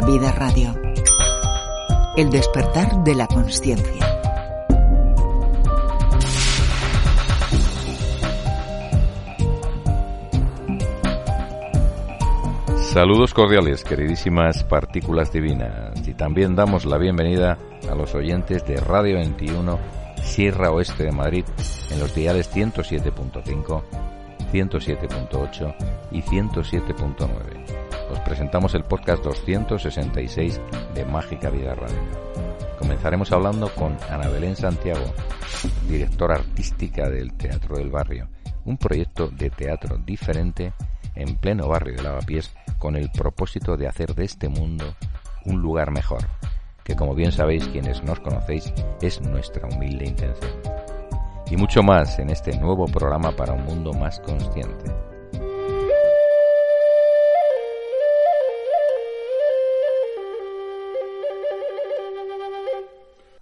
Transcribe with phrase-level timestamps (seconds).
[0.00, 0.74] Vida Radio.
[2.16, 4.06] El despertar de la conciencia.
[12.92, 17.58] Saludos cordiales, queridísimas partículas divinas, y también damos la bienvenida
[17.90, 19.78] a los oyentes de Radio 21
[20.22, 21.44] Sierra Oeste de Madrid
[21.90, 23.82] en los diales 107.5,
[24.52, 25.74] 107.8
[26.10, 27.83] y 107.9.
[28.24, 30.58] Os presentamos el podcast 266
[30.94, 31.98] de Mágica Vida Radio.
[32.78, 35.04] Comenzaremos hablando con Ana Belén Santiago,
[35.86, 38.30] directora artística del Teatro del Barrio,
[38.64, 40.72] un proyecto de teatro diferente
[41.14, 44.94] en pleno barrio de Lavapiés con el propósito de hacer de este mundo
[45.44, 46.26] un lugar mejor,
[46.82, 50.52] que como bien sabéis quienes nos conocéis es nuestra humilde intención.
[51.50, 55.03] Y mucho más en este nuevo programa para un mundo más consciente.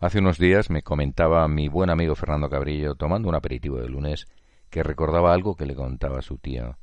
[0.02, 4.26] Hace unos días me comentaba mi buen amigo Fernando Cabrillo, tomando un aperitivo de lunes,
[4.68, 6.76] que recordaba algo que le contaba su tío.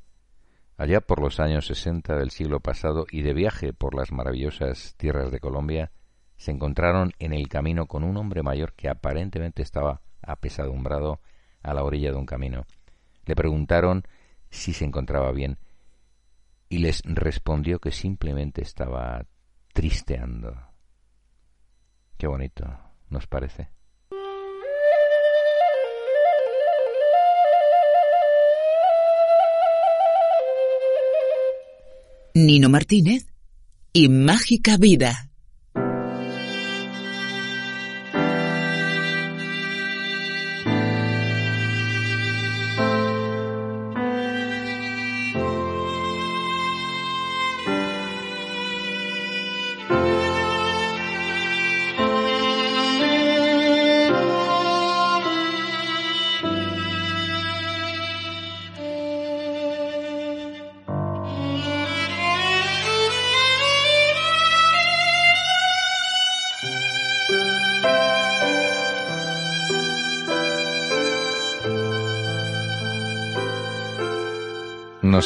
[0.77, 5.31] Allá por los años sesenta del siglo pasado y de viaje por las maravillosas tierras
[5.31, 5.91] de Colombia,
[6.37, 11.19] se encontraron en el camino con un hombre mayor que aparentemente estaba apesadumbrado
[11.61, 12.67] a la orilla de un camino.
[13.25, 14.03] Le preguntaron
[14.49, 15.57] si se encontraba bien
[16.69, 19.25] y les respondió que simplemente estaba
[19.73, 20.55] tristeando.
[22.17, 23.69] Qué bonito, ¿nos parece?
[32.35, 33.27] Nino Martínez
[33.91, 35.28] y Mágica Vida.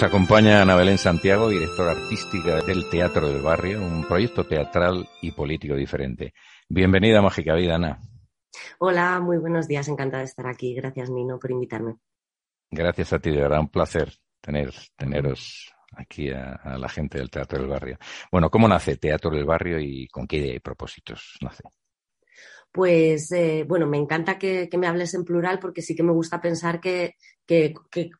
[0.04, 5.32] Nos acompaña Ana Belén Santiago, directora artística del Teatro del Barrio, un proyecto teatral y
[5.32, 6.34] político diferente.
[6.68, 8.02] Bienvenida a Mágica Vida, Ana.
[8.80, 10.76] Hola, muy buenos días, encantada de estar aquí.
[10.76, 11.96] Gracias, Nino, por invitarme.
[12.70, 17.30] Gracias a ti, de verdad, un placer tener, teneros aquí a, a, la gente del
[17.30, 17.98] Teatro del Barrio.
[18.30, 21.64] Bueno, ¿cómo nace Teatro del Barrio y con qué propósitos nace?
[22.72, 26.42] Pues eh, bueno, me encanta que, me hables en plural porque sí que me gusta
[26.42, 27.16] pensar que,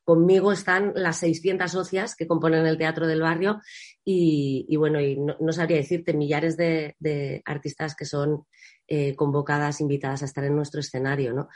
[0.04, 3.62] conmigo están las 600 socias que componen el Teatro del Barrio
[4.06, 8.46] y, bueno, y no, sabría decirte millares de, de artistas que son
[8.88, 11.48] eh, convocadas, invitadas a estar en nuestro escenario, ¿no?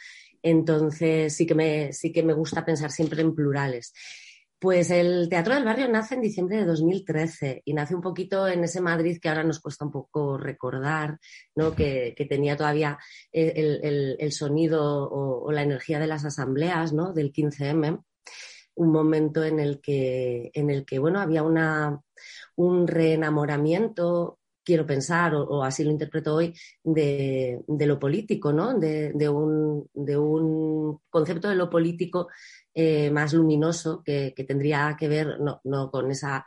[0.42, 3.94] Entonces sí que me, sí que me gusta pensar siempre en plurales.
[4.60, 8.64] Pues el Teatro del Barrio nace en diciembre de 2013 y nace un poquito en
[8.64, 11.20] ese Madrid que ahora nos cuesta un poco recordar,
[11.56, 11.76] ¿no?
[11.76, 12.98] que, que tenía todavía
[13.32, 17.14] el, el, el sonido o, o, la energía de las asambleas ¿no?
[17.14, 18.04] del 15M,
[18.76, 22.02] un momento en el que, en el que bueno, había una,
[22.56, 24.37] un reenamoramiento
[24.68, 28.74] quiero pensar, o, así lo interpreto hoy, de, lo político, ¿no?
[28.78, 32.28] De, un, concepto de lo político
[32.74, 36.46] eh, más luminoso que, tendría que ver no, no con esa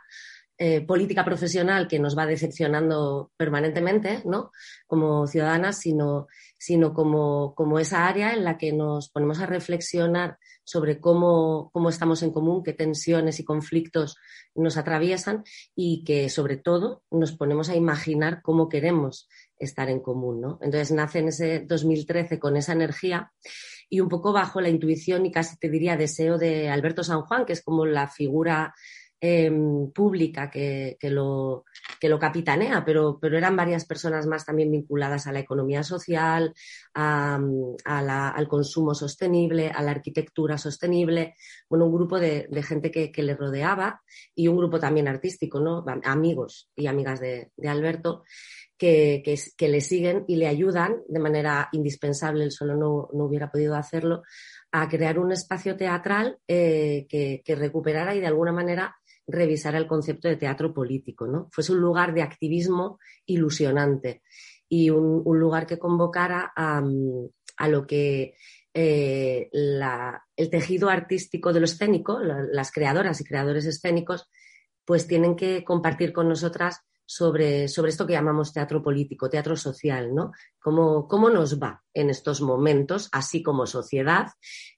[0.55, 4.51] eh, política profesional que nos va decepcionando permanentemente, ¿no?
[4.85, 6.27] Como ciudadanas, sino,
[6.61, 11.89] sino como, como, esa área en la que nos ponemos a reflexionar sobre cómo, cómo,
[11.89, 14.15] estamos en común, qué tensiones y conflictos
[14.53, 15.43] nos atraviesan
[15.75, 19.27] y que, sobre todo, nos ponemos a imaginar cómo queremos
[19.57, 20.59] estar en común, ¿no?
[20.61, 23.31] Entonces nace en ese 2013 con esa energía
[23.89, 27.43] y un poco bajo la intuición y casi te diría deseo de Alberto San Juan,
[27.43, 28.75] que es como la figura
[29.23, 29.51] eh,
[29.93, 31.65] pública que, que, lo,
[31.99, 36.55] que lo capitanea, pero, pero eran varias personas más también vinculadas a la economía social,
[36.95, 37.39] a,
[37.85, 41.35] a la, al consumo sostenible, a la arquitectura sostenible,
[41.69, 44.01] bueno, un grupo de, de gente que, que, le rodeaba
[44.33, 45.85] y un grupo también artístico, ¿no?
[46.03, 48.23] Amigos y amigas de, de Alberto.
[48.75, 53.25] Que, que, que, le siguen y le ayudan de manera indispensable, él solo no, no
[53.25, 54.23] hubiera podido hacerlo,
[54.71, 58.95] a crear un espacio teatral eh, que, que, recuperara y de alguna manera
[59.27, 61.49] revisara el concepto de teatro político, ¿no?
[61.51, 64.21] Fuese un lugar de activismo ilusionante
[64.67, 66.81] y un, lugar que convocara a,
[67.67, 68.35] lo que
[68.73, 74.29] eh, el tejido artístico de lo escénico, la, las creadoras y creadores escénicos,
[74.85, 76.81] pues tienen que compartir con nosotras
[77.11, 80.31] sobre, sobre esto que llamamos teatro político, teatro social, ¿no?
[80.61, 84.27] Cómo, cómo nos va en estos momentos, así como sociedad,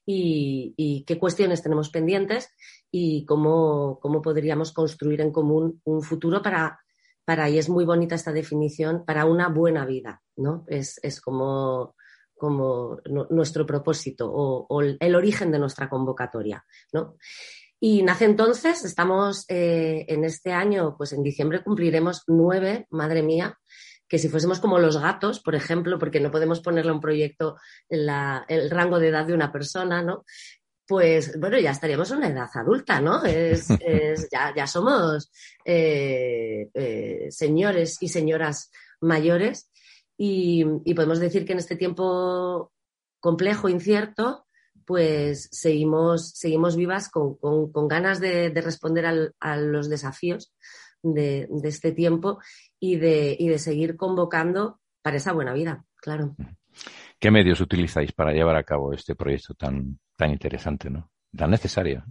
[0.04, 2.50] y, qué cuestiones tenemos pendientes
[2.96, 6.78] y cómo, cómo podríamos construir en común un futuro para,
[7.24, 10.64] para, y es muy bonita esta definición, para una buena vida, ¿no?
[10.68, 11.96] Es, es como,
[12.36, 12.98] como
[13.30, 17.16] nuestro propósito o, el origen de nuestra convocatoria, ¿no?
[17.80, 23.58] Y nace entonces, estamos eh, en este año, pues en diciembre cumpliremos nueve, madre mía,
[24.06, 27.56] que si fuésemos como los gatos, por ejemplo, porque no podemos ponerle un proyecto
[27.88, 30.24] el rango de edad de una persona, ¿no?
[30.86, 33.24] Pues bueno, ya estaríamos en una edad adulta, ¿no?
[33.24, 33.68] Es,
[34.30, 35.30] ya, ya, somos
[35.64, 38.70] eh, eh, señores y señoras
[39.00, 39.70] mayores
[40.16, 42.72] y, y podemos decir que en este tiempo
[43.20, 44.46] complejo, incierto,
[44.84, 47.38] pues seguimos, seguimos vivas con,
[47.88, 50.52] ganas de, responder a los desafíos
[51.02, 52.38] de, este tiempo
[52.78, 56.36] y de, de seguir convocando para esa buena vida, claro.
[57.18, 61.10] ¿Qué medios utilizáis para llevar a cabo este proyecto tan, tan interesante, ¿no?
[61.36, 62.04] Tan necesario.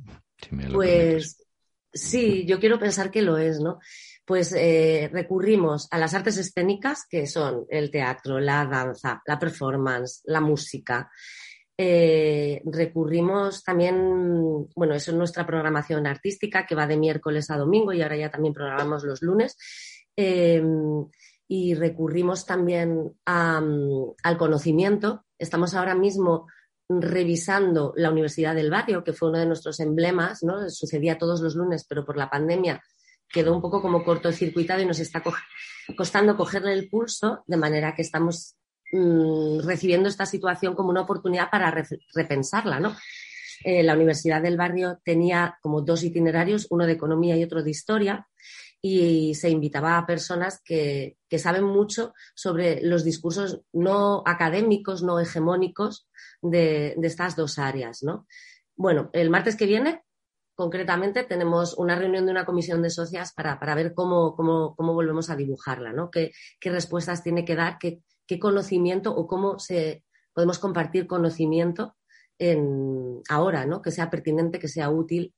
[0.71, 1.45] pues
[1.91, 3.79] sí, yo quiero pensar que lo es, ¿no?
[4.25, 10.21] Pues eh, recurrimos a las artes escénicas, que son el teatro, la danza, la performance,
[10.25, 11.09] la música,
[11.75, 17.93] eh, recurrimos también, bueno, eso es nuestra programación artística que va de miércoles a domingo
[17.93, 19.57] y ahora ya también programamos los lunes.
[20.15, 21.07] Em,
[21.47, 25.25] y recurrimos también al conocimiento.
[25.37, 26.47] Estamos ahora mismo
[26.89, 30.69] revisando la Universidad del Barrio, que fue uno de nuestros emblemas, ¿no?
[30.69, 32.81] Sucedía todos los lunes, pero por la pandemia
[33.29, 35.23] quedó un poco como cortocircuitado y nos está
[35.97, 38.57] costando cogerle el pulso, de manera que estamos
[38.93, 41.73] Mm, recibiendo esta situación como una oportunidad para
[42.13, 42.95] repensarla.
[43.63, 47.71] Eh, la Universidad del Barrio tenía como dos itinerarios, uno de economía y otro de
[47.71, 48.27] historia,
[48.85, 56.09] y se invitaba a personas que, saben mucho sobre los discursos no académicos, no hegemónicos
[56.41, 58.27] de, estas dos áreas, ¿no?
[58.75, 60.03] Bueno, el martes que viene,
[60.53, 65.37] concretamente, tenemos una reunión de una comisión de socias para, ver cómo, cómo, volvemos a
[65.37, 66.11] dibujarla, ¿no?
[66.11, 70.03] ¿Qué, qué respuestas tiene que dar, qué, qué conocimiento o cómo se,
[70.33, 71.95] podemos compartir conocimiento
[72.37, 73.81] en, ahora, ¿no?
[73.81, 75.33] Que sea pertinente, que sea útil.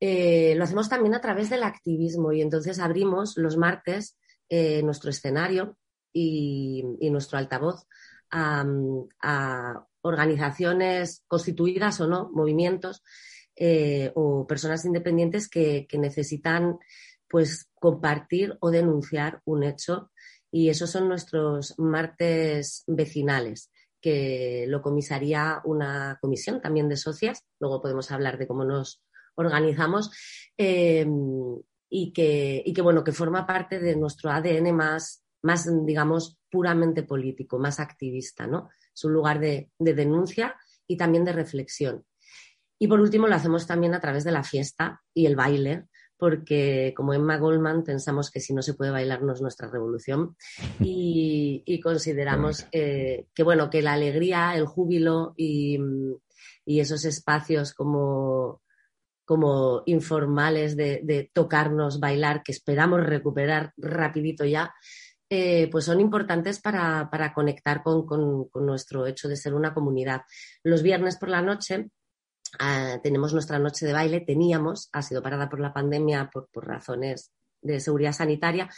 [0.00, 5.10] Eh, lo hacemos también a través del activismo y entonces abrimos los martes eh, nuestro
[5.10, 5.78] escenario
[6.12, 7.86] y, nuestro altavoz
[8.30, 8.64] a,
[10.02, 13.02] organizaciones constituidas o no, movimientos
[13.56, 16.78] eh, o personas independientes que, que necesitan
[17.28, 20.12] pues compartir o denunciar un hecho
[20.50, 27.42] y esos son nuestros martes vecinales, que lo comisaría una comisión también de socias.
[27.58, 29.02] Luego podemos hablar de cómo nos
[29.36, 30.10] organizamos.
[30.56, 31.56] Em,
[31.88, 37.04] y, que, y que, bueno, que forma parte de nuestro ADN más, más, digamos, puramente
[37.04, 38.70] político, más activista, ¿no?
[38.92, 40.56] Es un lugar de, de denuncia
[40.86, 42.04] y también de reflexión.
[42.78, 45.86] Y por último, lo hacemos también a través de la fiesta y el baile,
[46.18, 50.36] porque como Emma Goldman pensamos que si no se puede bailar no es nuestra revolución
[50.80, 55.78] y, consideramos que, bueno, que la alegría, el júbilo y,
[56.66, 58.62] esos espacios como,
[59.26, 64.72] como informales de, tocarnos, bailar, que esperamos recuperar rapidito ya,
[65.28, 70.22] eh, pues son importantes para, conectar con, nuestro hecho de ser una comunidad.
[70.62, 71.90] Los viernes por la noche
[72.58, 77.32] Ah, tenemos nuestra noche de baile, teníamos, ha sido parada por la pandemia por, razones
[77.60, 78.70] de seguridad sanitaria.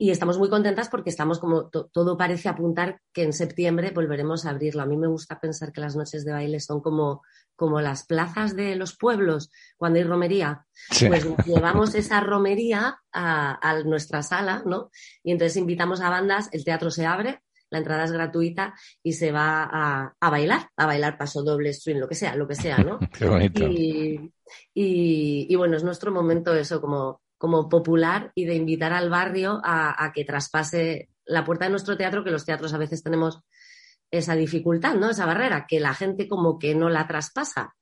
[0.00, 4.50] Y estamos muy contentas porque estamos como todo parece apuntar que en septiembre volveremos a
[4.50, 4.80] abrirlo.
[4.80, 7.20] A mí me gusta pensar que las noches de baile son como,
[7.54, 10.66] como las plazas de los pueblos cuando hay romería.
[11.06, 14.90] Pues llevamos esa romería a, a, nuestra sala, ¿no?
[15.22, 19.32] Y entonces invitamos a bandas, el teatro se abre, la entrada es gratuita y se
[19.32, 19.68] va
[20.18, 22.98] a, bailar, a bailar paso doble, swing, lo que sea, lo que sea, ¿no?
[23.18, 23.64] Qué bonito.
[24.74, 30.12] Y, bueno, es nuestro momento eso como, como popular y de invitar al barrio a,
[30.14, 33.40] que traspase la puerta de nuestro teatro, que los teatros a veces tenemos
[34.10, 35.08] esa dificultad, ¿no?
[35.08, 37.74] Esa barrera, que la gente como que no la traspasa.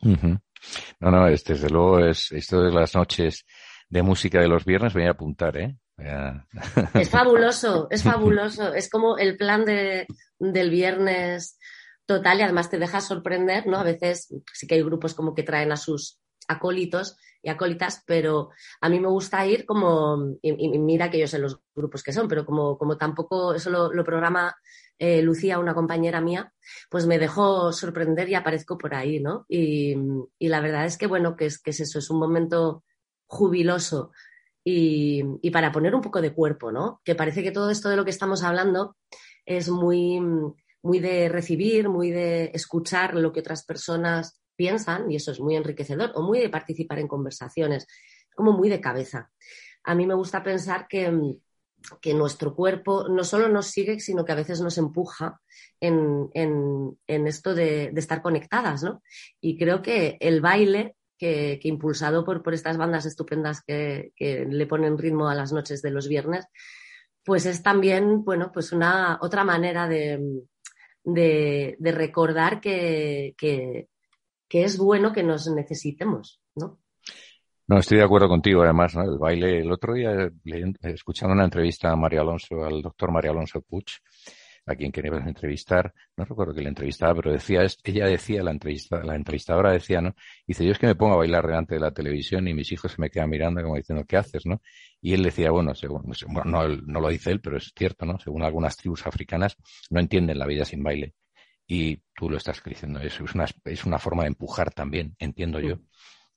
[0.00, 3.44] No, no, este, desde luego es esto de las noches
[3.88, 5.76] de música de los viernes, voy a apuntar, ¿eh?
[6.94, 8.74] Es fabuloso, es fabuloso.
[8.74, 10.06] Es como el plan de,
[10.38, 11.58] del viernes
[12.06, 13.78] total y además te deja sorprender, ¿no?
[13.78, 18.50] A veces sí que hay grupos como que traen a sus acólitos y acólitas, pero
[18.80, 22.26] a mí me gusta ir como, y, mira que yo sé los grupos que son,
[22.26, 24.56] pero como, como tampoco eso lo, programa
[24.98, 26.52] eh, Lucía, una compañera mía,
[26.90, 29.44] pues me dejó sorprender y aparezco por ahí, ¿no?
[29.48, 29.94] Y,
[30.40, 32.84] la verdad es que, bueno, que es, que es eso, es un momento
[33.26, 34.12] jubiloso
[34.64, 37.00] y, para poner un poco de cuerpo, ¿no?
[37.04, 38.96] Que parece que todo esto de lo que estamos hablando
[39.44, 40.20] es muy,
[40.82, 45.56] muy de recibir, muy de escuchar lo que otras personas piensan, y eso es muy
[45.56, 47.86] enriquecedor, o muy de participar en conversaciones,
[48.34, 49.30] como muy de cabeza.
[49.84, 51.36] A mí me gusta pensar que,
[52.00, 55.40] que nuestro cuerpo no solo nos sigue, sino que a veces nos empuja
[55.80, 56.30] en,
[57.06, 59.02] esto de, estar conectadas, ¿no?
[59.40, 64.98] Y creo que el baile, que, impulsado por, por, estas bandas estupendas que, le ponen
[64.98, 66.46] ritmo a las noches de los viernes,
[67.24, 70.46] pues es también, bueno, pues una otra manera de,
[71.80, 73.88] recordar que, que
[74.62, 76.78] es bueno que nos necesitemos, ¿no?
[77.66, 79.02] No, estoy de acuerdo contigo, además, ¿no?
[79.02, 80.30] El baile, el otro día,
[80.82, 84.00] escuchando una entrevista a María Alonso, al doctor María Alonso Puch,
[84.66, 89.02] a quien quería entrevistar, no recuerdo que le entrevistaba, pero decía, ella decía, la entrevista,
[89.02, 90.14] la entrevistadora decía, ¿no?
[90.46, 92.92] Dice, yo es que me pongo a bailar delante de la televisión y mis hijos
[92.92, 94.60] se me quedan mirando como diciendo, ¿qué haces, no?
[95.00, 96.02] Y él decía, bueno, según,
[96.44, 98.18] no, no lo dice él, pero es cierto, ¿no?
[98.18, 99.56] Según algunas tribus africanas,
[99.90, 101.14] no entienden la vida sin baile.
[101.66, 105.78] Y tú lo estás diciendo, es una, es una forma de empujar también, entiendo yo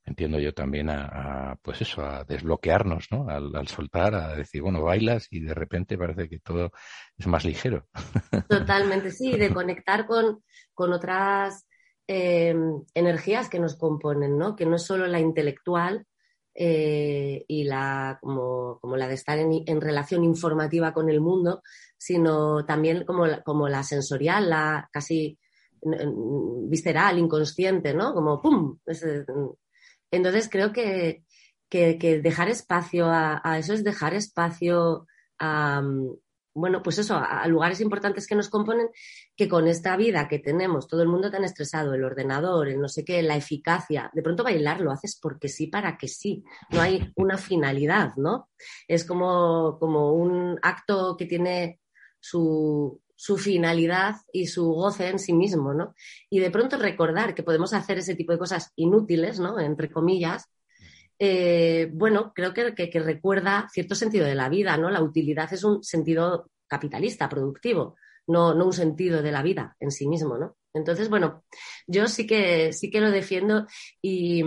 [0.07, 3.27] entiendo yo también a, pues eso, a desbloquearnos, ¿no?
[3.29, 6.71] Al, soltar, a decir, bueno, bailas y de repente parece que todo
[7.17, 7.87] es más ligero.
[8.49, 10.43] Totalmente, sí, de conectar con,
[10.73, 11.67] con otras
[12.07, 14.55] em, energías que nos componen, ¿no?
[14.55, 16.07] Que no es solo la intelectual
[16.59, 21.61] eh, y la, como, como, la de estar en, relación informativa con el mundo,
[21.99, 25.37] sino también como la, como la sensorial, la casi
[25.83, 28.11] visceral, inconsciente, ¿no?
[28.15, 28.79] Como ¡pum!
[30.09, 31.23] Entonces creo que,
[31.69, 35.05] dejar espacio a, eso es dejar espacio
[35.37, 35.83] a,
[36.57, 38.89] bueno, pues eso, a, lugares importantes que nos componen,
[39.35, 42.89] que con esta vida que tenemos, todo el mundo tan estresado, el ordenador, el no
[42.89, 46.81] sé qué, la eficacia, de pronto bailar lo haces porque sí, para que sí, no
[46.81, 48.49] hay una finalidad, ¿no?
[48.87, 51.79] Es como, como un acto que tiene
[52.19, 55.93] su, su finalidad y su goce en sí mismo, ¿no?
[56.27, 59.59] Y de pronto recordar que podemos hacer ese tipo de cosas inútiles, ¿no?
[59.59, 60.49] Entre comillas,
[61.19, 64.89] eh, bueno, creo que, que, recuerda cierto sentido de la vida, ¿no?
[64.89, 67.95] La utilidad es un sentido capitalista, productivo,
[68.27, 70.57] no, un sentido de la vida en sí mismo, ¿no?
[70.73, 71.43] Entonces, bueno,
[71.87, 73.65] yo sí que, sí que lo defiendo
[74.01, 74.43] y,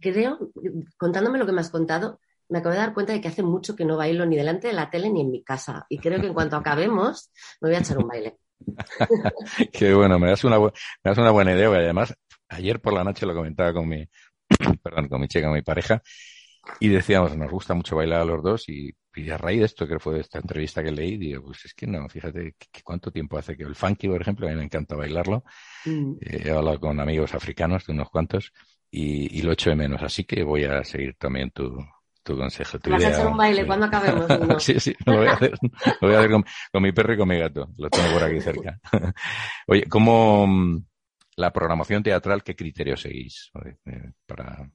[0.00, 0.50] creo,
[0.96, 3.76] contándome lo que me has contado, me acabo de dar cuenta de que hace mucho
[3.76, 5.86] que no bailo ni delante de la tele ni en mi casa.
[5.88, 8.38] Y creo que en cuanto acabemos, me voy a echar un baile.
[9.72, 10.70] Qué bueno, me das una, me
[11.04, 11.68] das una buena idea.
[11.68, 12.14] Además,
[12.48, 14.08] ayer por la noche lo comentaba con mi,
[14.82, 16.02] perdón, con mi chica, con mi pareja,
[16.80, 18.94] y decíamos, nos gusta mucho bailar a los dos, y,
[19.30, 21.86] a raíz de esto, que fue de esta entrevista que leí, digo, pues es que
[21.86, 24.94] no, fíjate que, cuánto tiempo hace que el funky, por ejemplo, a mí me encanta
[24.94, 25.42] bailarlo.
[25.84, 26.12] Mm.
[26.20, 28.52] Eh, he hablado con amigos africanos, de unos cuantos,
[28.90, 30.02] y, y, lo echo de menos.
[30.02, 31.84] Así que voy a seguir también tu,
[32.28, 32.78] tu consejo.
[32.88, 34.26] Vas a hacer un baile cuando acabemos.
[34.62, 35.54] sí, sí, lo voy a hacer,
[36.00, 37.68] lo voy a hacer con, mi perro y con mi gato.
[37.76, 38.78] Lo tengo por aquí cerca.
[39.66, 40.46] Oye, ¿cómo
[41.38, 43.52] la programación teatral, qué criterios seguís
[44.26, 44.70] para...?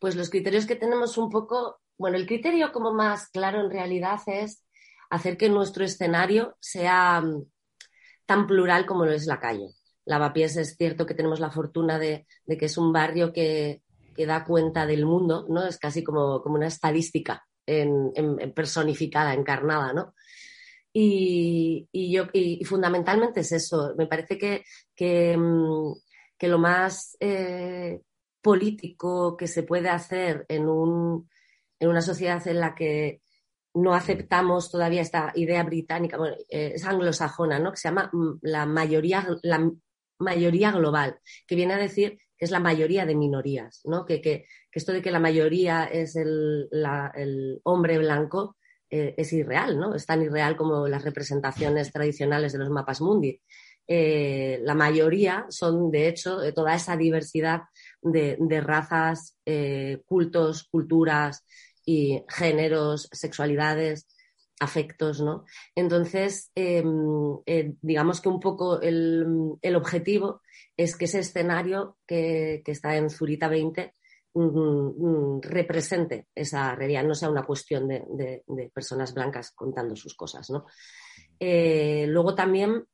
[0.00, 4.18] Pues los criterios que tenemos un poco, bueno, el criterio como más claro en realidad
[4.26, 4.64] es
[5.10, 7.44] hacer que nuestro escenario sea mm,
[8.26, 9.68] tan plural como lo es la calle.
[10.04, 13.82] Lavapiés es cierto que tenemos la fortuna de que es un barrio que,
[14.16, 15.64] da cuenta del mundo, ¿no?
[15.64, 18.12] Es casi como, como una estadística en,
[18.54, 20.14] personificada, encarnada, ¿no?
[20.94, 23.94] Y, yo, y, fundamentalmente es eso.
[23.96, 25.92] Me parece que, que, mm,
[26.42, 28.00] lo más eh,
[28.40, 31.28] político que se puede hacer en, un,
[31.78, 33.22] en una sociedad en la que
[33.74, 37.70] no aceptamos todavía esta idea británica, bueno, eh, es anglosajona, ¿no?
[37.70, 39.70] Que se llama mm, la mayoría, la
[40.18, 44.04] mayoría global, que viene a decir es la mayoría de minorías, ¿no?
[44.04, 48.56] Que, esto de que la mayoría es el, hombre blanco
[48.94, 49.94] eh, es irreal, ¿no?
[49.94, 53.40] Es tan irreal como las representaciones tradicionales de los mapas mundi.
[53.88, 57.62] Eh, la mayoría son, de hecho, toda esa diversidad
[58.02, 61.46] de, razas, eh, cultos, culturas
[61.86, 64.06] y géneros, sexualidades,
[64.60, 65.46] afectos, ¿no?
[65.74, 67.38] Entonces, em,
[67.80, 70.42] digamos que un poco el, el objetivo
[70.76, 74.01] es que ese escenario que, está en Zurita 20 mm, mm,
[74.34, 80.48] represente esa realidad, no sea una cuestión de, personas blancas contando sus cosas.
[80.50, 80.66] ¿no?
[81.38, 82.84] Eh, luego también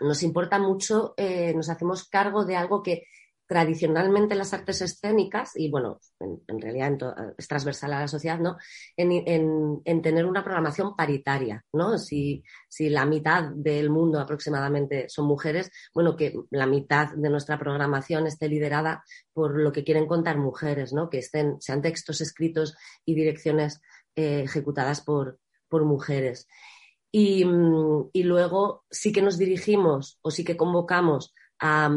[0.00, 3.04] nos importa mucho, eh, nos hacemos cargo de algo que
[3.52, 8.56] tradicionalmente las artes escénicas, y bueno, en, realidad es transversal a la sociedad, ¿no?
[8.96, 11.98] En, tener una programación paritaria, ¿no?
[11.98, 17.58] Si, si, la mitad del mundo aproximadamente son mujeres, bueno, que la mitad de nuestra
[17.58, 19.04] programación esté liderada
[19.34, 21.10] por lo que quieren contar mujeres, ¿no?
[21.10, 23.82] Que estén, sean textos escritos y direcciones
[24.16, 26.48] eh, ejecutadas por, por mujeres.
[27.10, 27.44] Y,
[28.14, 31.88] y, luego sí que nos dirigimos o sí que convocamos a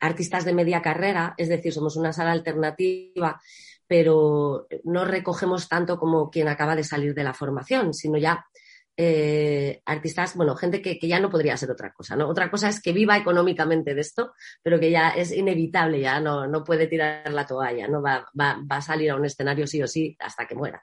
[0.00, 3.40] artistas de media carrera, es decir, somos una sala alternativa,
[3.86, 8.44] pero no recogemos tanto como quien acaba de salir de la formación, sino ya
[8.96, 12.28] eh, artistas, bueno, gente que, ya no podría ser otra cosa, ¿no?
[12.28, 16.46] Otra cosa es que viva económicamente de esto, pero que ya es inevitable, ya no,
[16.48, 18.02] no puede tirar la toalla, ¿no?
[18.02, 20.82] Va, va, va a salir a un escenario sí o sí hasta que muera.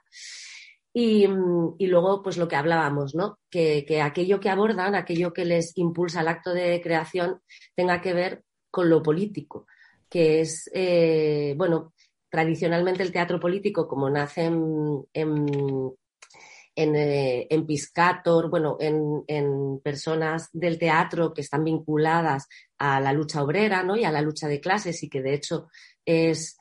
[0.94, 3.38] Y, luego, pues lo que hablábamos, ¿no?
[3.50, 7.40] Que, aquello que abordan, aquello que les impulsa el acto de creación,
[7.74, 9.66] tenga que ver con lo político,
[10.08, 11.94] que es, eh, bueno,
[12.28, 15.96] tradicionalmente el teatro político, como nace en, en,
[16.76, 23.82] eh, Piscator, bueno, en, en, personas del teatro que están vinculadas a la lucha obrera,
[23.82, 23.96] ¿no?
[23.96, 25.68] Y a la lucha de clases y que de hecho
[26.04, 26.56] es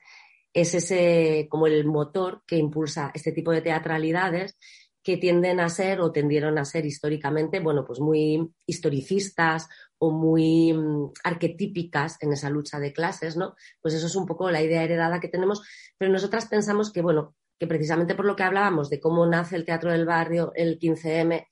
[0.53, 4.57] es ese como el motor que impulsa este tipo de teatralidades
[5.03, 9.67] que tienden a ser o tendieron a ser históricamente, bueno, pues muy historicistas
[9.97, 13.55] o muy mm, arquetípicas en esa lucha de clases, ¿no?
[13.81, 15.61] Pues eso es un poco la idea heredada que tenemos,
[15.97, 19.65] pero nosotras pensamos que, bueno, que precisamente por lo que hablábamos de cómo nace el
[19.65, 21.47] teatro del barrio, el 15M,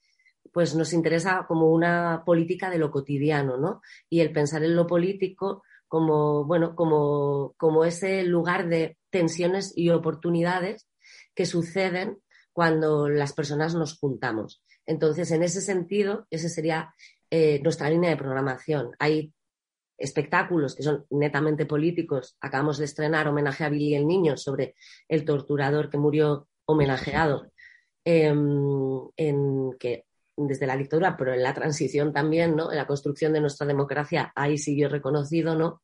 [0.52, 3.82] pues nos interesa como una política de lo cotidiano, ¿no?
[4.10, 9.90] Y el pensar en lo político como, bueno, como, como ese lugar de tensiones y
[9.90, 10.88] oportunidades
[11.36, 12.20] que suceden
[12.54, 14.64] cuando las personas nos juntamos.
[14.86, 16.94] Entonces, en ese sentido, esa sería
[17.30, 18.92] eh, nuestra línea de programación.
[19.00, 19.34] Hay
[19.98, 22.38] espectáculos que son netamente políticos.
[22.40, 24.76] Acabamos de estrenar homenaje a Billy el Niño sobre
[25.08, 27.52] el torturador que murió homenajeado,
[28.06, 30.06] em, en que
[30.48, 32.72] desde la dictadura, pero en la transición también, ¿no?
[32.72, 35.82] En la construcción de nuestra democracia, ahí siguió reconocido, ¿no?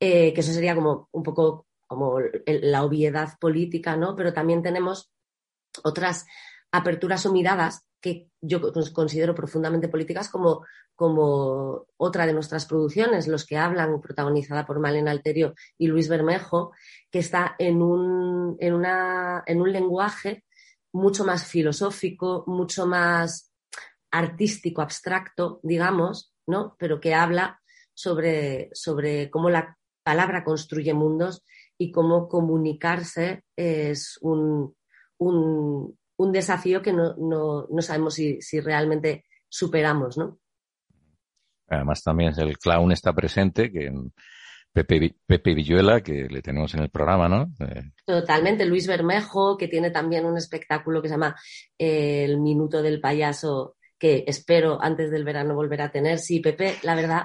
[0.00, 4.16] Eh, que eso sería como un poco como la obviedad política, ¿no?
[4.16, 5.12] Pero también tenemos
[5.82, 6.26] otras
[6.72, 8.60] aperturas o miradas que yo
[8.92, 15.10] considero profundamente políticas como, como otra de nuestras producciones, Los que hablan, protagonizada por Malena
[15.10, 16.72] Alterio y Luis Bermejo,
[17.10, 20.44] que está en un, en una, en un lenguaje
[20.92, 23.53] mucho más filosófico, mucho más
[24.14, 26.76] artístico, abstracto, digamos, ¿no?
[26.78, 27.60] Pero que habla
[27.92, 31.42] sobre, sobre cómo la palabra construye mundos
[31.76, 34.76] y cómo comunicarse es un,
[35.18, 40.38] un, desafío que no, no, no sabemos si, si, realmente superamos, ¿no?
[41.66, 43.90] Además también el clown está presente, que
[44.72, 47.52] Pepe, Pepe Villuela, que le tenemos en el programa, ¿no?
[47.66, 51.34] Eh, Totalmente, Luis Bermejo, que tiene también un espectáculo que se llama
[51.76, 56.18] El Minuto del Payaso, que espero antes del verano volver a tener.
[56.18, 57.22] Sí, Pepe, la verdad.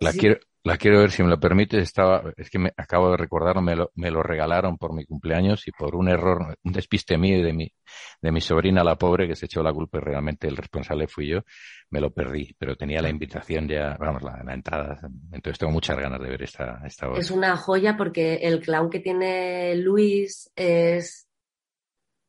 [0.00, 1.80] La, quiero, la quiero ver si me lo permites.
[1.80, 5.68] Estaba, es que me acabo de recordar, me lo, me lo regalaron por mi cumpleaños
[5.68, 7.72] y por un error, un despiste mío y de mi,
[8.20, 11.28] de mi sobrina, la pobre, que se echó la culpa y realmente el responsable fui
[11.28, 11.42] yo,
[11.90, 12.56] me lo perdí.
[12.58, 14.98] Pero tenía la invitación ya, vamos, la, la entrada.
[15.30, 17.20] Entonces tengo muchas ganas de ver esta, esta obra.
[17.20, 21.25] Es una joya porque el clown que tiene Luis es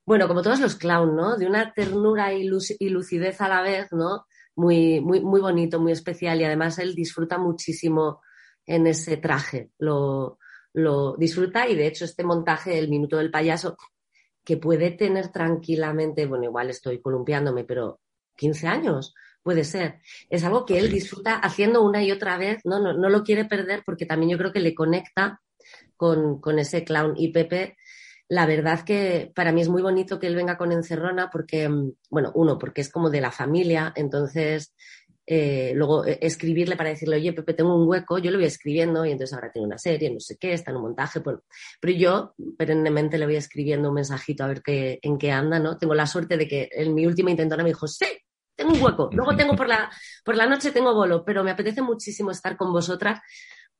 [0.08, 1.36] bueno, como todos los clowns, ¿no?
[1.36, 4.26] De una ternura y, lucidez a la vez, ¿no?
[4.56, 8.22] Muy, muy, muy bonito, muy especial y además él disfruta muchísimo
[8.66, 10.40] en ese traje, lo,
[10.72, 13.76] lo disfruta y de hecho este montaje, el minuto del payaso,
[14.46, 18.00] que puede tener tranquilamente, bueno, igual estoy columpiándome, pero
[18.38, 20.00] 15 años, puede ser.
[20.30, 22.80] Es algo que él disfruta haciendo una y otra vez, ¿no?
[22.80, 25.42] No, no lo quiere perder porque también yo creo que le conecta
[25.98, 27.14] con, con ese clown.
[27.18, 27.76] Y Pepe
[28.30, 31.92] la verdad que para mí es muy bonito que él venga con Encerrona porque, mm,
[32.10, 34.74] bueno, uno, porque es como de la familia, entonces
[35.26, 39.06] eh, luego eh, escribirle para decirle, oye, Pepe, tengo un hueco, yo lo voy escribiendo
[39.06, 41.42] y entonces ahora tiene una serie, no sé qué, está en un montaje, bueno,
[41.82, 45.78] pero yo perennemente le voy escribiendo un mensajito a ver qué, en qué anda, ¿no?
[45.78, 48.06] Tengo la suerte de que en mi última intentona me dijo, sí,
[48.56, 49.92] tengo un hueco, luego tengo por la,
[50.24, 53.20] por la noche tengo bolo, pero me apetece muchísimo estar con vosotras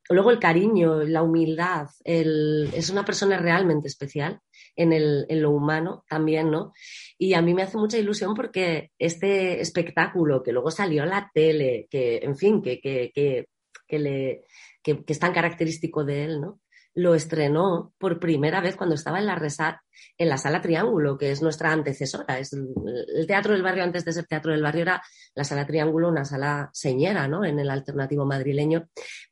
[0.10, 4.40] Luego el cariño, la humildad, es una persona realmente especial
[4.76, 6.72] en, el, en, lo humano también, ¿no?
[7.18, 11.30] Y a mí me hace mucha ilusión porque este espectáculo que luego salió a la
[11.34, 14.46] tele, que, en fin, que, que, que, le,
[14.82, 16.60] que, es tan característico de él, ¿no?
[16.98, 19.78] Lo estrenó por primera vez cuando estaba en la Resat,
[20.18, 22.40] en la Sala Triángulo, que es nuestra antecesora.
[22.40, 25.04] Es el Teatro del Barrio, antes de ser Teatro del Barrio, era
[25.36, 27.46] la Sala Triángulo, una sala señera, ¿no?
[27.46, 28.88] En el alternativo madrileño.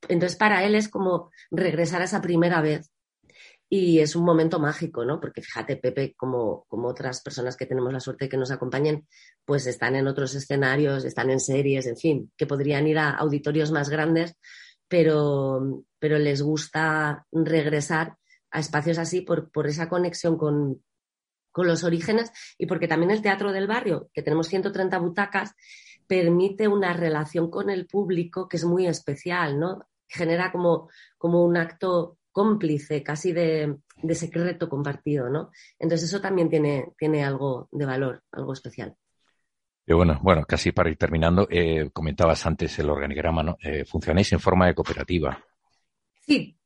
[0.07, 2.91] Entonces, para él es como regresar a esa primera vez.
[3.67, 5.19] Y es un momento mágico, ¿no?
[5.19, 9.07] Porque fíjate, Pepe, como, como otras personas que tenemos la suerte de que nos acompañen,
[9.43, 13.71] pues están en otros escenarios, están en series, en fin, que podrían ir a auditorios
[13.71, 14.35] más grandes,
[14.87, 18.17] pero, pero les gusta regresar
[18.51, 20.81] a espacios así por, por esa conexión con,
[21.51, 25.53] con los orígenes y porque también el teatro del barrio, que tenemos 130 butacas,
[26.07, 29.87] permite una relación con el público que es muy especial, ¿no?
[30.07, 35.51] Genera como, como un acto cómplice, casi de, de, secreto compartido, ¿no?
[35.79, 38.95] Entonces eso también tiene, tiene algo de valor, algo especial.
[39.87, 43.57] Bueno, bueno, casi para ir terminando, eh, comentabas antes el organigrama, ¿no?
[43.61, 45.43] Eh, funcionáis en forma de cooperativa.
[46.21, 46.57] Sí,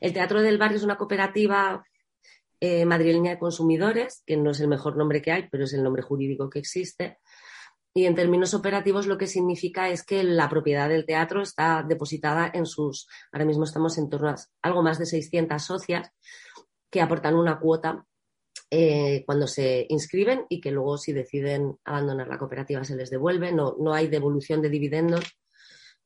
[0.00, 1.84] el Teatro del Barrio es una cooperativa
[2.60, 5.82] eh, madrileña de consumidores, que no es el mejor nombre que hay, pero es el
[5.82, 7.18] nombre jurídico que existe.
[7.94, 12.50] Y en términos operativos lo que significa es que la propiedad del teatro está depositada
[12.52, 16.10] en sus, ahora mismo estamos en torno a algo más de 600 socias
[16.90, 18.04] que aportan una cuota
[18.76, 23.52] eh, cuando se inscriben y que luego si deciden abandonar la cooperativa se les devuelve.
[23.52, 25.38] No, no hay devolución de dividendos,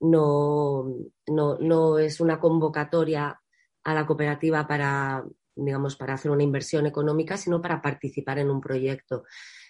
[0.01, 0.85] no,
[1.27, 3.41] no, no es una convocatoria
[3.85, 5.25] a la cooperativa para,
[5.57, 9.25] digamos, para hacer una inversión económica, sino para participar en un proyecto.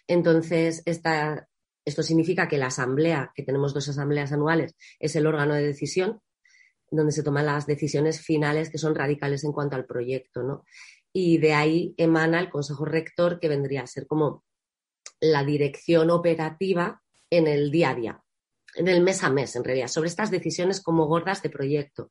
[0.08, 1.46] Entonces, esta,
[1.84, 6.20] esto significa que la asamblea, que tenemos dos asambleas anuales, es el órgano de decisión
[6.90, 10.64] donde se toman las decisiones finales que son radicales en cuanto al proyecto, ¿no?
[11.20, 14.44] Y de ahí emana el Consejo Rector, que vendría a ser como
[15.20, 18.22] la dirección operativa en el día a día,
[18.76, 22.08] en el mes a mes, en realidad, sobre estas decisiones como gordas de proyecto.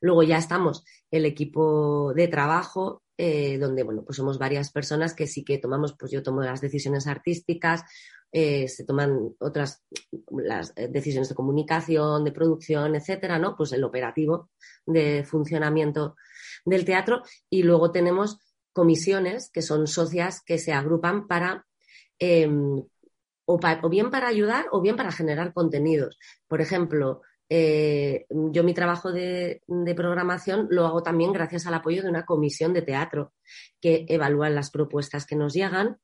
[0.00, 5.26] Luego ya estamos el equipo de trabajo, eh, donde, bueno, pues somos varias personas que
[5.26, 7.82] sí que tomamos, pues yo tomo las decisiones artísticas,
[8.30, 9.82] eh, se toman otras
[10.30, 13.56] las eh, decisiones de comunicación, de producción, etcétera, ¿no?
[13.56, 14.50] Pues el operativo
[14.86, 16.14] de funcionamiento
[16.64, 18.38] del teatro y luego tenemos
[18.72, 21.66] comisiones que son socias que se agrupan para
[22.18, 22.82] em,
[23.46, 26.18] o, bien para ayudar o bien para generar contenidos.
[26.48, 29.62] Por ejemplo, eh, yo mi trabajo de,
[29.94, 33.32] programación lo hago también gracias al apoyo de una comisión de teatro
[33.80, 35.98] que evalúa las propuestas que nos llegan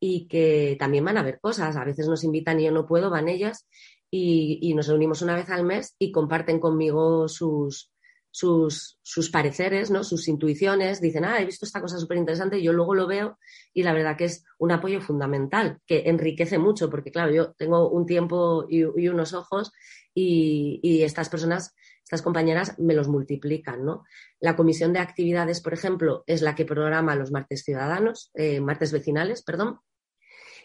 [0.00, 1.76] y que también van a ver cosas.
[1.76, 3.68] A veces nos invitan y yo no puedo, van ellas
[4.14, 7.91] y nos reunimos una vez al mes y comparten conmigo sus,
[8.32, 10.02] sus, sus pareceres, ¿no?
[10.02, 13.38] sus intuiciones, dicen, ah, he visto esta cosa súper interesante, yo luego lo veo
[13.74, 17.90] y la verdad que es un apoyo fundamental, que enriquece mucho, porque claro, yo tengo
[17.90, 19.70] un tiempo y, unos ojos
[20.14, 23.84] y, y, estas personas, estas compañeras me los multiplican.
[23.84, 24.02] ¿no?
[24.40, 28.92] La comisión de actividades, por ejemplo, es la que programa los martes ciudadanos, eh, martes
[28.92, 29.78] vecinales, perdón,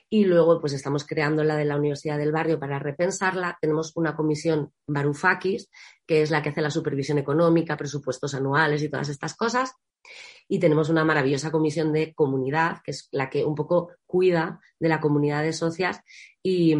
[0.09, 3.57] y luego pues estamos creando la de la Universidad del Barrio para repensarla.
[3.59, 5.69] Tenemos una comisión Varoufakis,
[6.05, 9.73] que es la que hace la supervisión económica, presupuestos anuales y todas estas cosas.
[10.47, 14.89] Y tenemos una maravillosa comisión de comunidad, que es la que un poco cuida de
[14.89, 16.01] la comunidad de socias
[16.41, 16.73] y,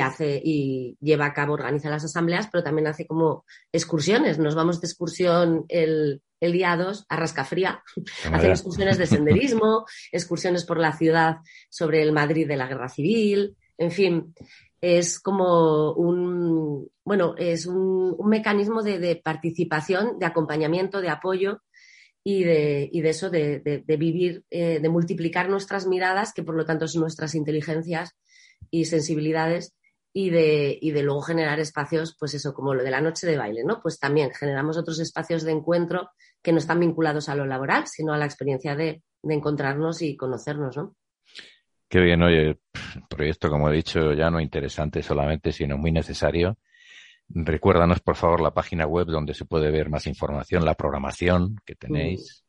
[0.00, 4.38] hace y lleva a cabo, organiza las asambleas, pero también hace como excursiones.
[4.38, 7.82] Nos vamos de excursión el, el día 2 a Rascafría,
[8.32, 13.56] hacer excursiones de senderismo, excursiones por la ciudad sobre el Madrid de la Guerra Civil,
[13.76, 14.34] en fin,
[14.80, 21.62] es como un, bueno, es un, mecanismo de, participación, de acompañamiento, de apoyo
[22.24, 26.64] y de, y de eso, de, vivir, eh, de multiplicar nuestras miradas, que por lo
[26.64, 28.16] tanto son nuestras inteligencias
[28.70, 29.74] y sensibilidades,
[30.16, 33.36] y de, y de luego generar espacios, pues eso, como lo de la noche de
[33.36, 33.80] baile, ¿no?
[33.82, 36.10] Pues también generamos otros espacios de encuentro
[36.40, 40.76] que no están vinculados a lo laboral, sino a la experiencia de, encontrarnos y conocernos,
[40.76, 40.94] ¿no?
[41.88, 42.58] Qué bien, oye,
[43.08, 46.58] proyecto, como he dicho, ya no interesante solamente, sino muy necesario.
[47.28, 51.74] Recuérdanos, por favor, la página web donde se puede ver más información, la programación que
[51.74, 52.40] tenéis.
[52.40, 52.44] Mm.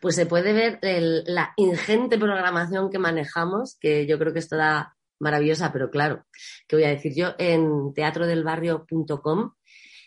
[0.00, 4.96] Pues se puede ver la ingente programación que manejamos, que yo creo que es toda
[5.20, 6.26] maravillosa, pero claro,
[6.66, 9.52] que voy a decir yo, en teatrodelbarrio.com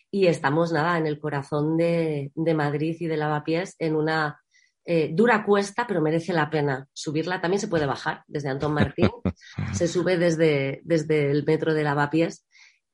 [0.09, 4.41] y estamos, nada, en el corazón de, Madrid y de Lavapiés, en una
[4.83, 7.39] eh, dura cuesta, pero merece la pena subirla.
[7.39, 9.09] También se puede bajar desde Antón Martín,
[9.73, 12.45] se sube desde, desde el metro de Lavapiés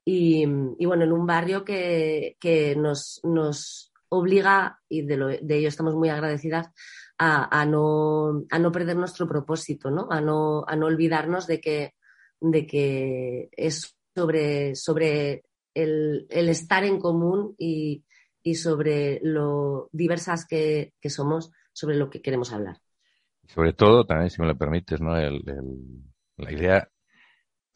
[0.10, 0.46] y,
[0.80, 5.68] y bueno, en un barrio que, que nos, nos obliga, y de, lo, de ello
[5.68, 6.70] estamos muy agradecidas,
[7.18, 10.08] a, no, a no perder nuestro propósito, ¿no?
[10.10, 11.96] A, no, a no olvidarnos de que,
[12.40, 15.44] de que es sobre, sobre
[15.74, 18.06] el, estar en común y,
[18.42, 22.78] y sobre lo diversas que, somos, sobre lo que queremos hablar.
[23.46, 25.18] Sobre todo, también, si me lo permites, ¿no?
[25.18, 26.90] la idea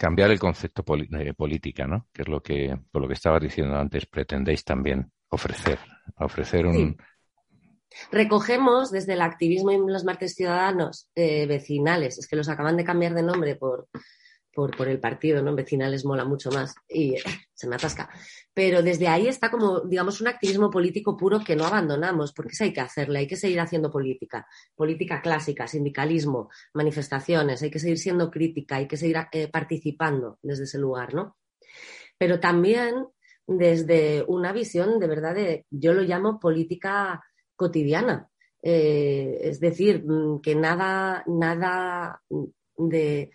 [0.01, 2.07] cambiar el concepto de política, ¿no?
[2.11, 5.77] Que es lo que, por lo que estabas diciendo antes, pretendéis también ofrecer,
[6.17, 6.97] ofrecer un,
[8.11, 12.83] Recogemos desde el activismo y los martes ciudadanos eh, vecinales, es que los acaban de
[12.83, 13.89] cambiar de nombre por,
[14.53, 15.55] por, el partido, ¿no?
[15.55, 17.15] Vecinales mola mucho más y
[17.53, 18.09] se me atasca.
[18.53, 22.63] Pero desde ahí está como, digamos, un activismo político puro que no abandonamos, porque eso
[22.63, 27.97] hay que hacerle, hay que seguir haciendo política, política clásica, sindicalismo, manifestaciones, hay que seguir
[27.97, 31.37] siendo crítica, hay que seguir eh, participando desde ese lugar, ¿no?
[32.17, 33.07] Pero también
[33.47, 37.23] desde una visión de verdad de, yo lo llamo política
[37.55, 38.27] cotidiana.
[38.63, 42.21] Eh, es decir, mm, que nada, nada
[42.77, 43.31] de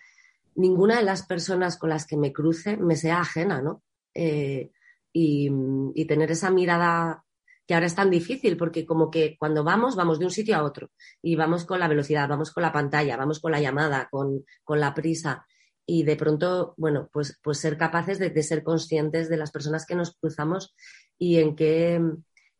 [0.57, 3.83] ninguna de las personas con las que me cruce me sea ajena, ¿no?
[4.13, 4.71] Eh,
[5.13, 7.23] y, tener esa mirada
[7.65, 10.63] que ahora es tan difícil, porque como que cuando vamos, vamos de un sitio a
[10.63, 10.91] otro
[11.21, 14.93] y vamos con la velocidad, vamos con la pantalla, vamos con la llamada, con, la
[14.93, 15.45] prisa.
[15.85, 19.85] Y de pronto, bueno, pues, pues ser capaces de, de, ser conscientes de las personas
[19.85, 20.75] que nos cruzamos
[21.17, 22.01] y en qué,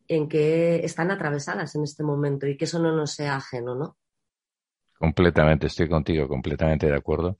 [0.08, 3.96] en que están atravesadas en este momento y que eso no nos sea ajeno, ¿no?
[4.98, 7.38] Completamente, estoy contigo, completamente de acuerdo.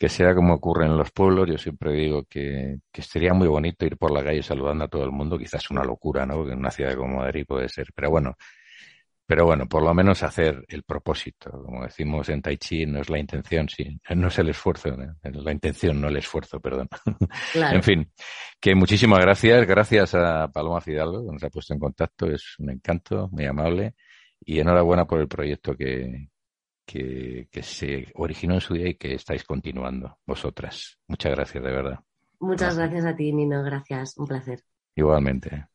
[0.00, 3.84] Que sea como ocurre en los pueblos, yo siempre digo que, que sería muy bonito
[3.84, 6.42] ir por la calle saludando a todo el mundo, quizás una locura, ¿no?
[6.44, 8.34] Que en una ciudad como Madrid puede ser, pero bueno,
[9.30, 11.52] pero bueno, por lo menos hacer el propósito.
[11.52, 14.88] Como decimos en Tai Chi, no es la intención, sí, no es el esfuerzo,
[15.22, 16.88] es la intención, no el esfuerzo, perdón.
[17.54, 18.10] en fin,
[18.58, 19.64] que muchísimas gracias.
[19.68, 22.26] Gracias a Paloma Fidalgo, que nos ha puesto en contacto.
[22.26, 23.94] Es un encanto, muy amable.
[24.40, 26.30] Y enhorabuena por el proyecto que,
[26.90, 30.98] que, que se originó en su día y que estáis continuando vosotras.
[31.06, 32.00] Muchas gracias, de verdad.
[32.40, 33.62] Muchas gracias a ti, Nino.
[33.62, 34.16] Gracias.
[34.16, 34.64] Un placer.
[34.96, 35.66] Igualmente.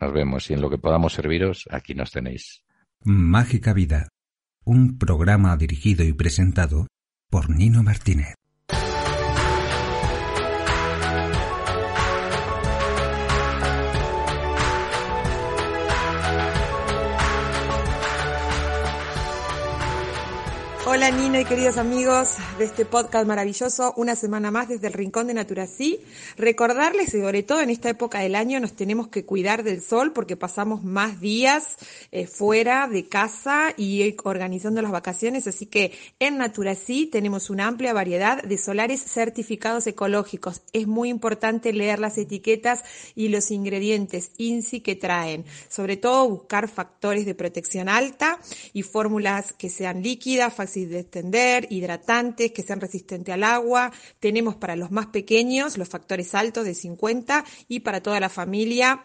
[0.00, 2.64] Nos vemos y en lo que podamos serviros, aquí nos tenéis.
[3.02, 4.08] Mágica Vida,
[4.64, 6.88] un programa dirigido y presentado
[7.30, 8.34] por Nino Martínez.
[20.86, 24.94] o Hola Nino y queridos amigos de este podcast maravilloso, una semana más desde el
[24.94, 26.00] Rincón de Naturací.
[26.38, 30.38] Recordarles sobre todo en esta época del año nos tenemos que cuidar del sol porque
[30.38, 31.76] pasamos más días
[32.12, 37.92] eh, fuera de casa y organizando las vacaciones, así que en Naturací tenemos una amplia
[37.92, 40.62] variedad de solares certificados ecológicos.
[40.72, 46.68] Es muy importante leer las etiquetas y los ingredientes INSI que traen, sobre todo buscar
[46.68, 48.40] factores de protección alta
[48.72, 53.92] y fórmulas que sean líquidas, fáciles de extender, hidratantes, que sean resistentes al agua.
[54.20, 59.04] Tenemos para los más pequeños los factores altos de 50 y para toda la familia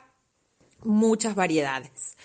[0.83, 2.17] muchas variedades.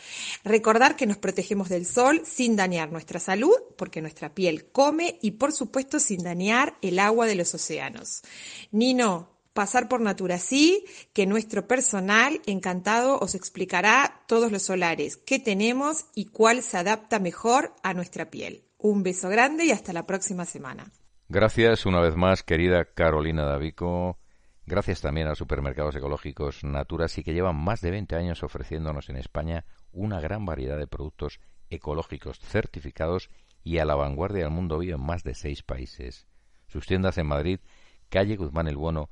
[0.44, 5.32] Recordar que nos protegemos del sol sin dañar nuestra salud, porque nuestra piel come y
[5.32, 8.22] por supuesto sin dañar el agua de los océanos.
[8.70, 16.06] Nino, pasar por Naturasí, que nuestro personal encantado os explicará todos los solares que tenemos
[16.14, 18.62] y cuál se adapta mejor a nuestra piel.
[18.78, 20.90] Un beso grande y hasta la próxima semana.
[21.28, 24.18] Gracias una vez más, querida Carolina Davico.
[24.66, 29.16] Gracias también a supermercados ecológicos Naturas y que llevan más de 20 años ofreciéndonos en
[29.16, 33.30] España una gran variedad de productos ecológicos certificados
[33.64, 36.26] y a la vanguardia del mundo vivo en más de seis países.
[36.68, 37.60] Sus tiendas en Madrid,
[38.08, 39.10] calle Guzmán el Bueno,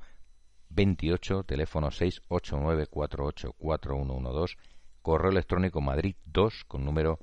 [0.69, 4.57] 28, teléfono 689484112,
[5.01, 7.19] correo electrónico madrid 2 con número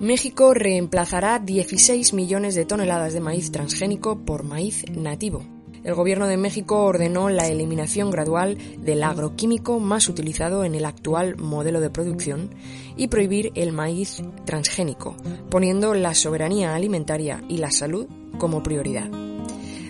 [0.00, 5.44] México reemplazará 16 millones de toneladas de maíz transgénico por maíz nativo.
[5.84, 11.36] El Gobierno de México ordenó la eliminación gradual del agroquímico más utilizado en el actual
[11.36, 12.50] modelo de producción
[12.96, 15.14] y prohibir el maíz transgénico,
[15.50, 19.08] poniendo la soberanía alimentaria y la salud como prioridad.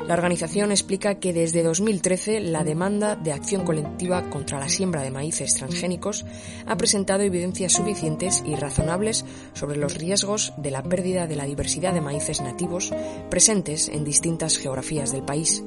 [0.08, 5.10] La organización explica que desde 2013 la demanda de acción colectiva contra la siembra de
[5.10, 6.24] maíces transgénicos
[6.64, 11.92] ha presentado evidencias suficientes y razonables sobre los riesgos de la pérdida de la diversidad
[11.92, 12.90] de maíces nativos
[13.28, 15.62] presentes en distintas geografías del país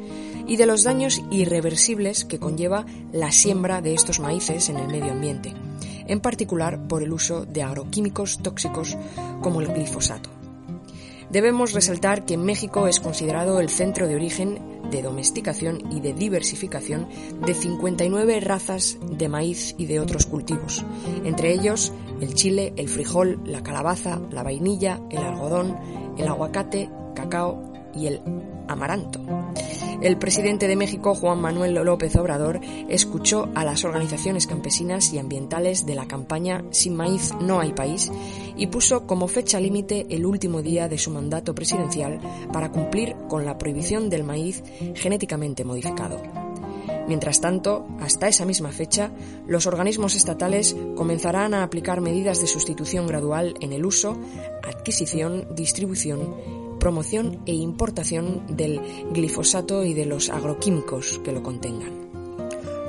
[0.48, 5.12] y de los daños irreversibles que conlleva la siembra de estos maíces en el medio
[5.12, 5.54] ambiente,
[6.08, 8.98] en particular por el uso de agroquímicos tóxicos
[9.40, 10.41] como el glifosato.
[11.32, 14.60] Debemos resaltar que México es considerado el centro de origen,
[14.92, 17.08] de domesticación y de diversificación
[17.46, 20.84] de 59 razas de maíz y de otros cultivos,
[21.24, 25.78] entre ellos el chile, el frijol, la calabaza, la vainilla, el algodón,
[26.18, 28.22] el aguacate, cacao y el
[28.68, 29.22] amaranto.
[30.02, 32.60] El presidente de México, Juan Manuel López Obrador,
[32.90, 38.12] escuchó a las organizaciones campesinas y ambientales de la campaña Sin maíz no hay país
[38.58, 42.20] y puso como fecha límite el último día de su mandato presidencial
[42.52, 44.64] para cumplir con la prohibición del maíz
[44.96, 46.20] genéticamente modificado.
[47.08, 49.12] Mientras tanto, hasta esa misma fecha,
[49.46, 54.18] los organismos estatales comenzarán a aplicar medidas de sustitución gradual en el uso,
[54.64, 58.82] adquisición, distribución promoción e importación del
[59.14, 62.10] glifosato y de los agroquímicos que lo contengan.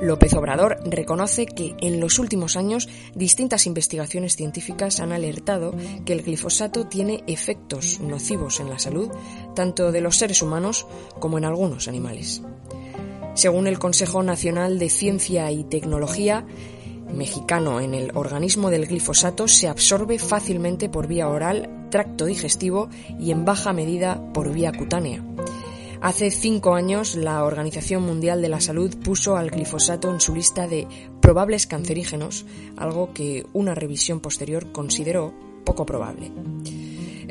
[0.01, 5.75] López Obrador reconoce que en los últimos años distintas investigaciones científicas han alertado
[6.05, 9.09] que el glifosato tiene efectos nocivos en la salud
[9.55, 10.87] tanto de los seres humanos
[11.19, 12.41] como en algunos animales.
[13.35, 16.45] Según el Consejo Nacional de Ciencia y Tecnología,
[17.13, 23.29] mexicano en el organismo del glifosato se absorbe fácilmente por vía oral, tracto digestivo y
[23.29, 25.23] en baja medida por vía cutánea.
[26.01, 30.67] Hace cinco años, la Organización Mundial de la Salud puso al glifosato en su lista
[30.67, 30.87] de
[31.21, 36.31] probables cancerígenos, algo que una revisión posterior consideró poco probable.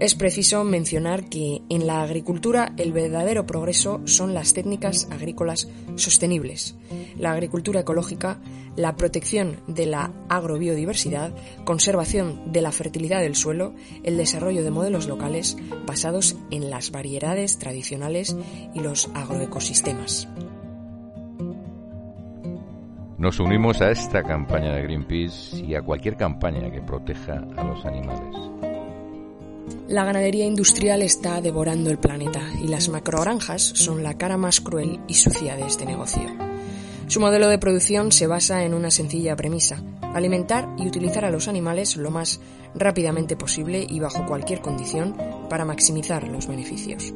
[0.03, 6.77] Es preciso mencionar que en la agricultura el verdadero progreso son las técnicas agrícolas sostenibles,
[7.17, 8.41] la agricultura ecológica,
[8.75, 15.07] la protección de la agrobiodiversidad, conservación de la fertilidad del suelo, el desarrollo de modelos
[15.07, 18.37] locales basados en las variedades tradicionales
[18.75, 20.29] y los agroecosistemas.
[23.19, 27.85] Nos unimos a esta campaña de Greenpeace y a cualquier campaña que proteja a los
[27.85, 28.72] animales.
[29.93, 35.01] La ganadería industrial está devorando el planeta y las macrogranjas son la cara más cruel
[35.07, 36.23] y sucia de este negocio.
[37.09, 39.83] Su modelo de producción se basa en una sencilla premisa,
[40.15, 42.41] alimentar y utilizar a los animales lo más
[42.75, 45.15] rápidamente posible y bajo cualquier condición
[45.51, 47.13] para maximizar los beneficios.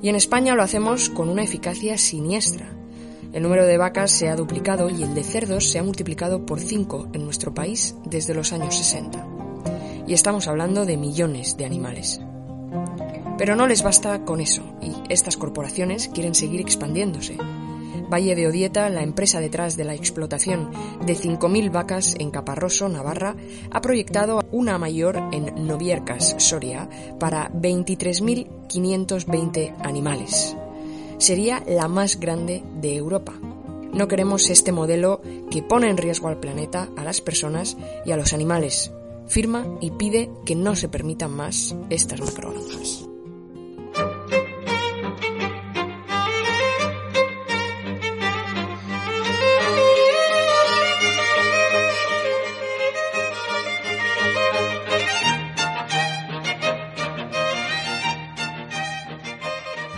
[0.00, 2.68] Y en España lo hacemos con una eficacia siniestra.
[3.32, 6.60] El número de vacas se ha duplicado y el de cerdos se ha multiplicado por
[6.60, 9.37] 5 en nuestro país desde los años 60
[10.08, 12.22] y estamos hablando de millones de animales.
[13.36, 17.36] Pero no les basta con eso, y estas corporaciones quieren seguir expandiéndose.
[18.10, 20.70] Valle de Odieta, la empresa detrás de la explotación
[21.04, 23.36] de 5.000 vacas en Caparroso, Navarra,
[23.70, 26.88] ha proyectado una mayor en Noviercas, Soria,
[27.20, 30.56] para 23.520 animales.
[31.18, 33.34] Sería la más grande de Europa.
[33.92, 38.16] No queremos este modelo que pone en riesgo al planeta, a las personas y a
[38.16, 38.90] los animales,
[39.28, 43.07] firma y pide que no se permitan más estas macrogranjas.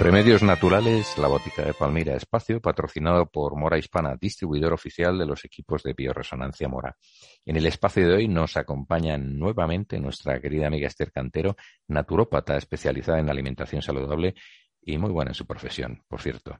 [0.01, 5.45] Remedios Naturales, la botica de Palmira Espacio, patrocinado por Mora Hispana, distribuidor oficial de los
[5.45, 6.97] equipos de bioresonancia Mora.
[7.45, 11.55] En el espacio de hoy nos acompaña nuevamente nuestra querida amiga Esther Cantero,
[11.87, 14.35] naturópata especializada en alimentación saludable,
[14.81, 16.59] y muy buena en su profesión, por cierto.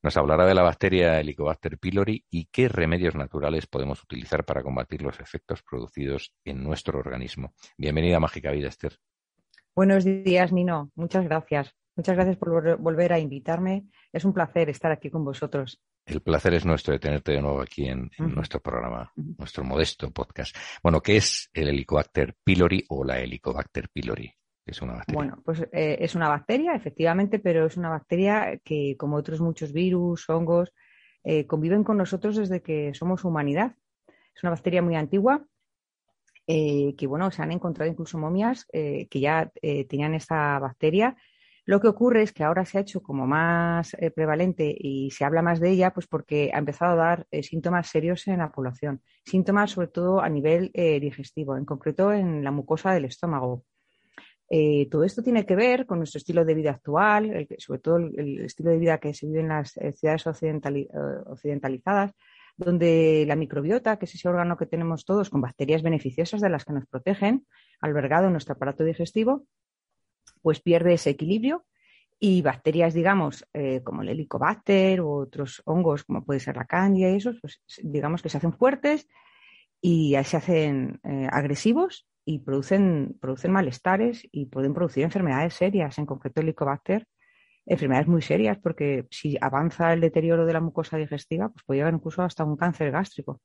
[0.00, 5.02] Nos hablará de la bacteria Helicobacter pylori y qué remedios naturales podemos utilizar para combatir
[5.02, 7.52] los efectos producidos en nuestro organismo.
[7.76, 8.96] Bienvenida a Mágica Vida, Esther.
[9.74, 10.92] Buenos días, Nino.
[10.94, 11.74] Muchas gracias.
[11.96, 13.86] Muchas gracias por volver a invitarme.
[14.12, 15.80] Es un placer estar aquí con vosotros.
[16.04, 20.54] El placer es nuestro de tenerte de nuevo aquí en, nuestro programa, nuestro modesto podcast.
[20.82, 24.30] Bueno, ¿qué es el Helicobacter pylori o la Helicobacter pylori?
[24.66, 25.16] Es una bacteria.
[25.16, 29.72] Bueno, pues eh, es una bacteria, efectivamente, pero es una bacteria que, como otros muchos
[29.72, 30.74] virus, hongos,
[31.24, 33.74] eh, conviven con nosotros desde que somos humanidad.
[34.34, 35.46] Es una bacteria muy antigua,
[36.46, 39.50] eh, que bueno, se han encontrado incluso momias que ya
[39.88, 41.16] tenían esta bacteria.
[41.66, 45.42] Lo que ocurre es que ahora se ha hecho como más prevalente y se habla
[45.42, 49.02] más de ella, pues porque ha empezado a dar síntomas serios en la población.
[49.24, 53.64] Síntomas sobre todo a nivel digestivo, en concreto en la mucosa del estómago.
[54.48, 58.44] Eh, todo esto tiene que ver con nuestro estilo de vida actual, sobre todo el,
[58.44, 60.88] estilo de vida que se vive en las eh, ciudades eh,
[61.26, 62.12] occidentalizadas,
[62.56, 66.64] donde la microbiota, que es ese órgano que tenemos todos con bacterias beneficiosas de las
[66.64, 67.46] que nos protegen,
[67.80, 69.46] albergado en nuestro aparato digestivo,
[70.46, 71.64] pues pierde ese equilibrio
[72.20, 73.44] y bacterias, digamos,
[73.82, 78.22] como el helicobacter u otros hongos, como puede ser la candia y esos, pues digamos
[78.22, 79.08] que se hacen fuertes
[79.80, 81.00] y se hacen
[81.32, 87.08] agresivos y producen, producen malestares y pueden producir enfermedades serias, en concreto el Helicobacter,
[87.66, 91.94] enfermedades muy serias, porque si avanza el deterioro de la mucosa digestiva, pues puede llegar
[91.94, 93.40] incluso hasta un cáncer gástrico.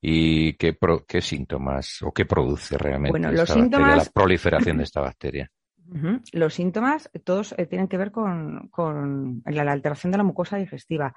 [0.00, 0.76] ¿Y qué,
[1.06, 4.06] qué, síntomas o qué produce realmente los síntomas...
[4.08, 5.48] la proliferación de esta bacteria?
[6.32, 8.70] Los síntomas todos eh, tienen que ver con,
[9.44, 11.14] la, alteración de la mucosa digestiva.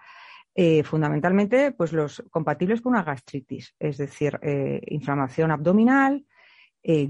[0.53, 6.25] Eh, fundamentalmente, pues los compatibles con una gastritis, es decir, eh, inflamación abdominal,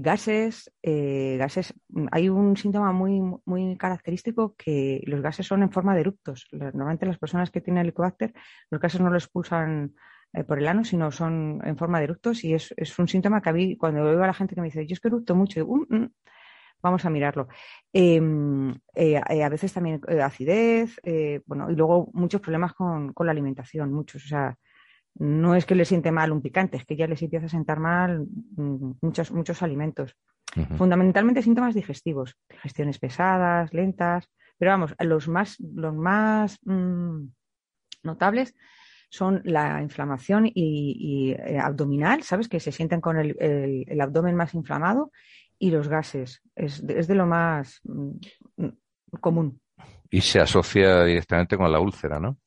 [0.00, 1.72] gases, gases,
[2.10, 6.48] hay un síntoma muy, muy característico que los gases son en forma de eructos.
[6.50, 8.34] Normalmente las personas que tienen helicobacter,
[8.70, 9.94] los gases no los expulsan
[10.48, 13.52] por el ano, sino son en forma de eructos y es, un síntoma que a
[13.52, 15.96] mí, cuando veo a la gente que me dice, yo es que eructo mucho, mm,
[15.96, 16.10] mm,
[16.82, 17.48] vamos a mirarlo.
[17.92, 21.00] Em, a veces también acidez,
[21.46, 24.56] bueno, y luego muchos problemas con, con la alimentación, muchos, o sea,
[25.18, 27.80] no es que le siente mal un picante, es que ya les empieza a sentar
[27.80, 28.26] mal
[28.56, 30.16] mm, muchos, muchos alimentos.
[30.76, 37.26] Fundamentalmente síntomas digestivos, digestiones pesadas, lentas, pero vamos, los más, los más mm,
[38.02, 38.56] notables
[39.10, 42.48] son la inflamación y, eh, abdominal, ¿sabes?
[42.48, 45.12] Que se sienten con el, abdomen más inflamado
[45.58, 46.42] y los gases.
[46.54, 48.68] Es de, es de lo más mm,
[49.20, 49.60] común.
[50.10, 52.38] Y se asocia directamente con la úlcera, ¿no?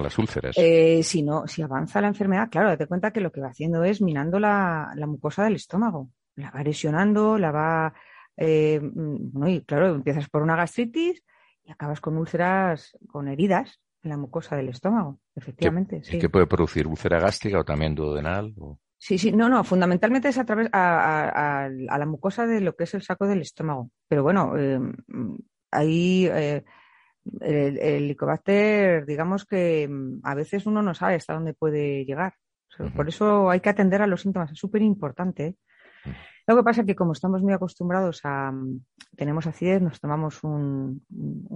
[0.00, 0.56] las úlceras.
[0.56, 3.84] Eh, si no, si avanza la enfermedad, claro, date cuenta que lo que va haciendo
[3.84, 6.10] es minando la, mucosa del estómago.
[6.36, 7.94] La va erosionando, la va.
[8.36, 11.22] Eh, bueno, y claro, empiezas por una gastritis
[11.64, 16.00] y acabas con úlceras, con heridas en la mucosa del estómago, efectivamente.
[16.00, 16.18] ¿Qué, sí.
[16.18, 18.54] ¿Qué puede producir úlcera gástrica o también duodenal?
[19.04, 22.94] Sí, sí, no, no, fundamentalmente es a través a, la mucosa de lo que es
[22.94, 23.90] el saco del estómago.
[24.06, 24.78] Pero bueno, eh,
[25.72, 26.62] ahí el,
[27.78, 32.34] helicobacter, digamos que mm, a veces uno no sabe hasta dónde puede llegar.
[32.94, 35.46] por eso hay que atender a los síntomas, es súper importante.
[35.46, 35.56] ¿eh?
[36.46, 38.52] Lo que pasa es que como estamos muy acostumbrados a,
[39.16, 41.04] tenemos acidez, nos tomamos un,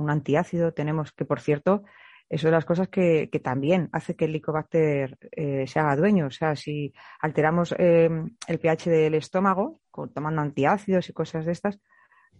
[0.08, 1.84] antiácido, tenemos que, por cierto,
[2.28, 6.26] eso de las cosas que, también hace que el helicobacter eh, se haga dueño.
[6.26, 8.08] O sea, si alteramos eh,
[8.48, 9.80] el pH del estómago,
[10.14, 11.78] tomando antiácidos y cosas de estas,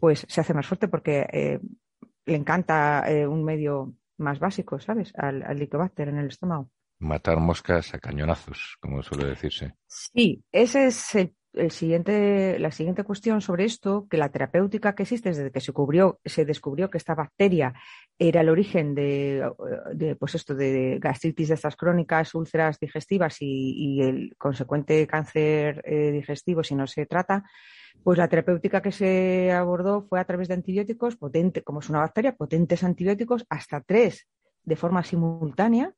[0.00, 1.60] pues se hace más fuerte porque
[2.26, 5.12] le encanta eh, un medio más básico, ¿sabes?
[5.16, 6.70] Al, al Helicobacter en el estómago.
[6.98, 9.74] Matar moscas a cañonazos, como suele decirse.
[9.86, 15.50] Sí, ese es el, la siguiente cuestión sobre esto, que la terapéutica que existe desde
[15.50, 17.74] que se, cubrió, se descubrió que esta bacteria
[18.18, 19.50] era el origen de,
[20.18, 26.62] pues esto, de gastritis de estas crónicas, úlceras digestivas y, el consecuente cáncer eh, digestivo
[26.62, 27.44] si no se trata,
[28.04, 32.00] pues la terapéutica que se abordó fue a través de antibióticos potentes, como es una
[32.00, 34.28] bacteria, potentes antibióticos, hasta tres
[34.62, 35.94] de forma simultánea,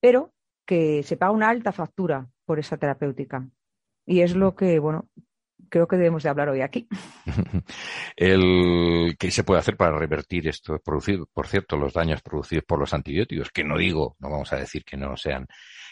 [0.00, 0.32] pero
[0.64, 3.48] que se paga una alta factura por esa terapéutica.
[4.06, 5.08] Y es lo que, bueno,
[5.68, 6.86] creo que debemos de hablar hoy aquí.
[8.16, 10.78] El, ¿Qué se puede hacer para revertir esto?
[10.78, 14.56] Producido, por cierto, los daños producidos por los antibióticos, que no digo, no vamos a
[14.56, 15.46] decir que no sean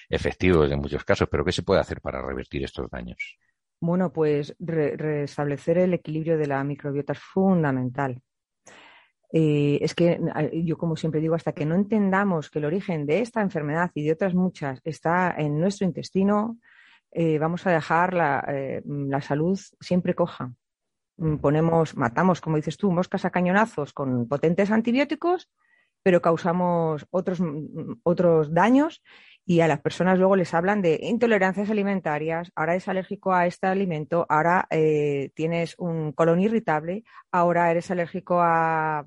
[0.08, 3.38] efectivos en muchos casos, pero ¿qué se puede hacer para revertir estos daños?
[3.80, 8.20] Bueno, pues restablecer el equilibrio de la microbiota es fundamental.
[9.32, 10.20] Eh, es que
[10.64, 14.04] yo, como siempre digo, hasta que no entendamos que el origen de esta enfermedad y
[14.04, 16.58] de otras muchas está en nuestro intestino,
[17.12, 20.52] eh, vamos a dejar la, eh, la, salud siempre coja.
[21.16, 25.50] mm, ponemos, matamos, como dices tú, moscas a cañonazos con potentes antibióticos,
[26.02, 29.02] pero causamos otros, mm, otros daños
[29.44, 33.66] y a las personas luego les hablan de intolerancias alimentarias, ahora es alérgico a este
[33.66, 39.04] alimento, ahora eh, tienes un colon irritable, ahora eres alérgico a,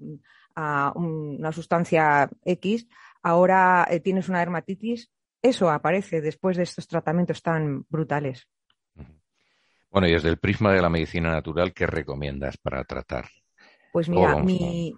[0.96, 2.88] una sustancia X,
[3.24, 5.10] ahora tienes una dermatitis.
[5.44, 8.48] Eso aparece después de estos tratamientos tan brutales.
[9.92, 13.26] Bueno, y desde el prisma de la medicina natural, ¿qué recomiendas para tratar?
[13.92, 14.96] Pues mira, mi,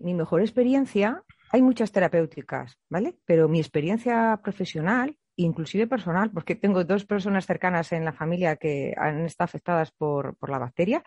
[0.00, 3.16] mi mejor experiencia hay muchas terapéuticas, ¿vale?
[3.26, 8.92] Pero mi experiencia profesional, inclusive personal, porque tengo dos personas cercanas en la familia que
[8.96, 11.04] han estado afectadas por, la bacteria,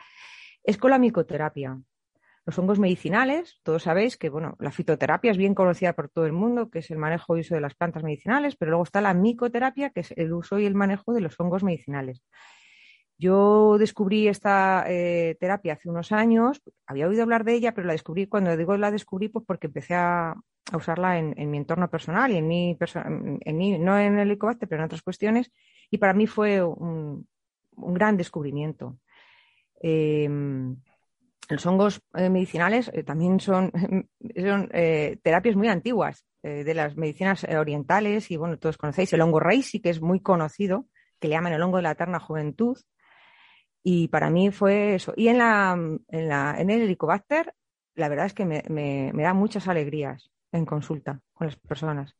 [0.64, 1.82] es con la micoterapia.
[2.48, 6.32] Los hongos medicinales, todos sabéis que bueno, la fitoterapia es bien conocida por todo el
[6.32, 9.14] mundo, que es el manejo y uso de las plantas medicinales, pero luego está la
[9.14, 12.24] micoterapia, que es el uso y el manejo de los hongos medicinales.
[13.18, 17.92] Yo descubrí esta eh, terapia hace unos años, había oído hablar de ella, pero la
[17.92, 20.34] descubrí, cuando digo la descubrí, pues porque empecé a,
[20.72, 24.86] usarla en, mi entorno personal y en mi, en no en el ecobacter, pero en
[24.86, 25.52] otras cuestiones,
[25.92, 27.28] y para mí fue un,
[27.76, 28.98] gran descubrimiento.
[29.82, 30.78] Em,
[31.50, 33.72] los hongos eh, medicinales eh, también son,
[34.36, 34.70] son
[35.24, 39.90] terapias muy antiguas de las medicinas orientales y bueno, todos conocéis el hongo reishi, que
[39.90, 40.86] es muy conocido,
[41.20, 42.78] que le llaman el hongo de la eterna juventud,
[43.90, 45.14] y para mí fue eso.
[45.16, 45.72] Y en, la,
[46.10, 47.54] en, la, en el Helicobacter,
[47.96, 52.14] la verdad es que me, me, da muchas alegrías en consulta con las personas.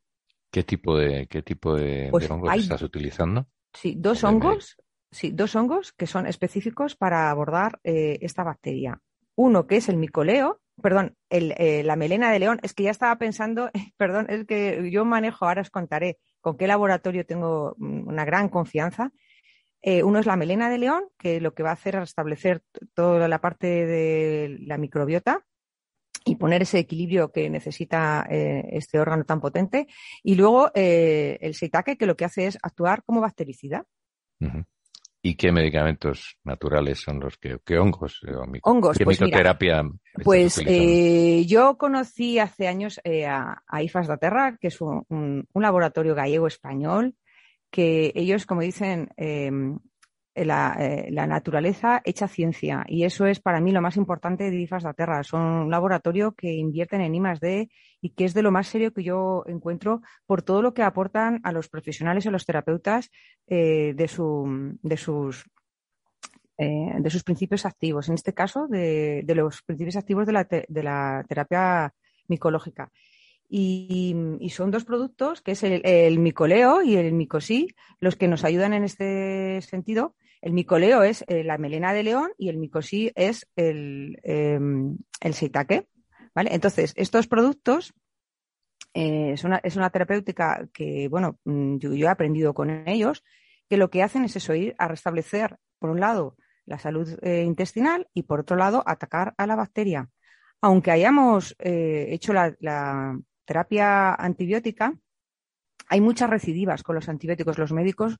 [0.50, 3.48] ¿Qué tipo de, qué tipo de, pues hongos estás utilizando?
[3.74, 4.78] Sí, dos hongos,
[5.10, 9.02] sí, dos hongos que son específicos para abordar eh, esta bacteria.
[9.38, 12.58] Uno que es el micoleo, perdón, eh, la melena de león.
[12.64, 16.66] Es que ya estaba pensando, perdón, es que yo manejo, ahora os contaré con qué
[16.66, 19.12] laboratorio tengo una gran confianza.
[19.80, 22.64] Eh, uno es la melena de león, que lo que va a hacer es restablecer
[22.94, 25.46] toda la parte de la microbiota
[26.24, 29.86] y poner ese equilibrio que necesita eh, este órgano tan potente.
[30.24, 33.86] Y luego el seitake, que lo que hace es actuar como bactericida.
[35.28, 38.22] ¿Y qué medicamentos naturales son los que, qué hongos?
[38.62, 39.18] hongos, ¿Qué pues
[40.24, 40.56] Pues
[41.46, 47.14] yo conocí hace años a, a, IFAS da Terra, que es un laboratorio gallego español
[47.70, 49.10] que ellos, como dicen,
[50.42, 52.84] em, eh, la, naturaleza hecha ciencia.
[52.88, 55.22] Y eso es para mí lo más importante de IFAS da Terra.
[55.22, 57.68] Son un laboratorio que invierten en I+D
[58.00, 61.40] y que es de lo más serio que yo encuentro por todo lo que aportan
[61.42, 63.10] a los profesionales y a los terapeutas
[63.46, 65.44] eh, de, su, de, sus,
[66.56, 68.08] eh, de sus principios activos.
[68.08, 71.92] En este caso, de, los principios activos de la, de la terapia
[72.28, 72.90] micológica.
[73.48, 74.14] Y,
[74.50, 78.84] son dos productos, que es el, micoleo y el micosí, los que nos ayudan en
[78.84, 80.14] este sentido.
[80.40, 84.60] El micoleo es eh, la melena de león y el micosí es el, eh,
[85.20, 85.88] el seitake.
[86.34, 86.54] ¿vale?
[86.54, 87.94] Entonces, estos productos
[88.94, 93.24] eh, es, una, terapéutica que, bueno, mm, yo, he aprendido con ellos,
[93.68, 96.36] que lo que hacen es eso, ir a restablecer, por un lado,
[96.66, 100.10] la salud intestinal y, por otro lado, atacar a la bacteria.
[100.60, 103.18] Aunque hayamos hecho la,
[103.48, 104.92] terapia antibiótica,
[105.88, 107.56] hay muchas recidivas con los antibióticos.
[107.56, 108.18] Los médicos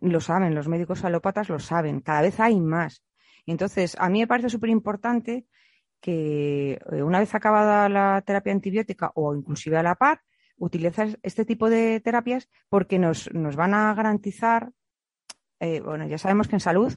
[0.00, 3.04] lo saben, los médicos alópatas lo saben, cada vez hay más.
[3.46, 5.46] entonces, a mí me parece súper importante
[6.00, 10.22] que eh, una vez acabada la terapia antibiótica o inclusive a la par,
[10.56, 14.72] utilizar este tipo de terapias porque nos, van a garantizar,
[15.60, 16.92] eh, bueno, ya sabemos que en salud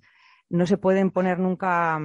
[0.49, 1.99] no se pueden poner nunca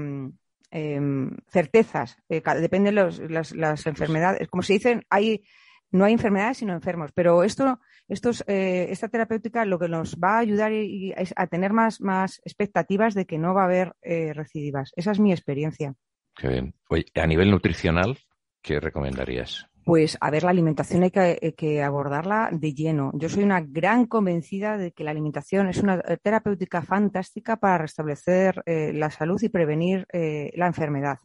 [0.71, 4.49] Em, certezas, eh, depende de las, enfermedades.
[4.49, 5.45] Como se dicen, hay,
[5.91, 10.39] no hay enfermedades sino enfermos, pero esto, eh, esta terapéutica lo que nos va a
[10.41, 14.93] ayudar es a tener más, más expectativas de que no va a haber eh, recidivas.
[14.97, 15.95] Esa es mi experiencia.
[16.35, 16.75] Qué bien.
[17.15, 18.19] a nivel nutricional,
[18.61, 19.69] ¿qué recomendarías?
[19.87, 23.13] Pues a ver, la alimentación hay eh, que, abordarla de lleno.
[23.15, 27.79] Yo soy una gran convencida de que la alimentación es una eh, terapéutica fantástica para
[27.79, 31.19] restablecer eh, la salud y prevenir la enfermedad.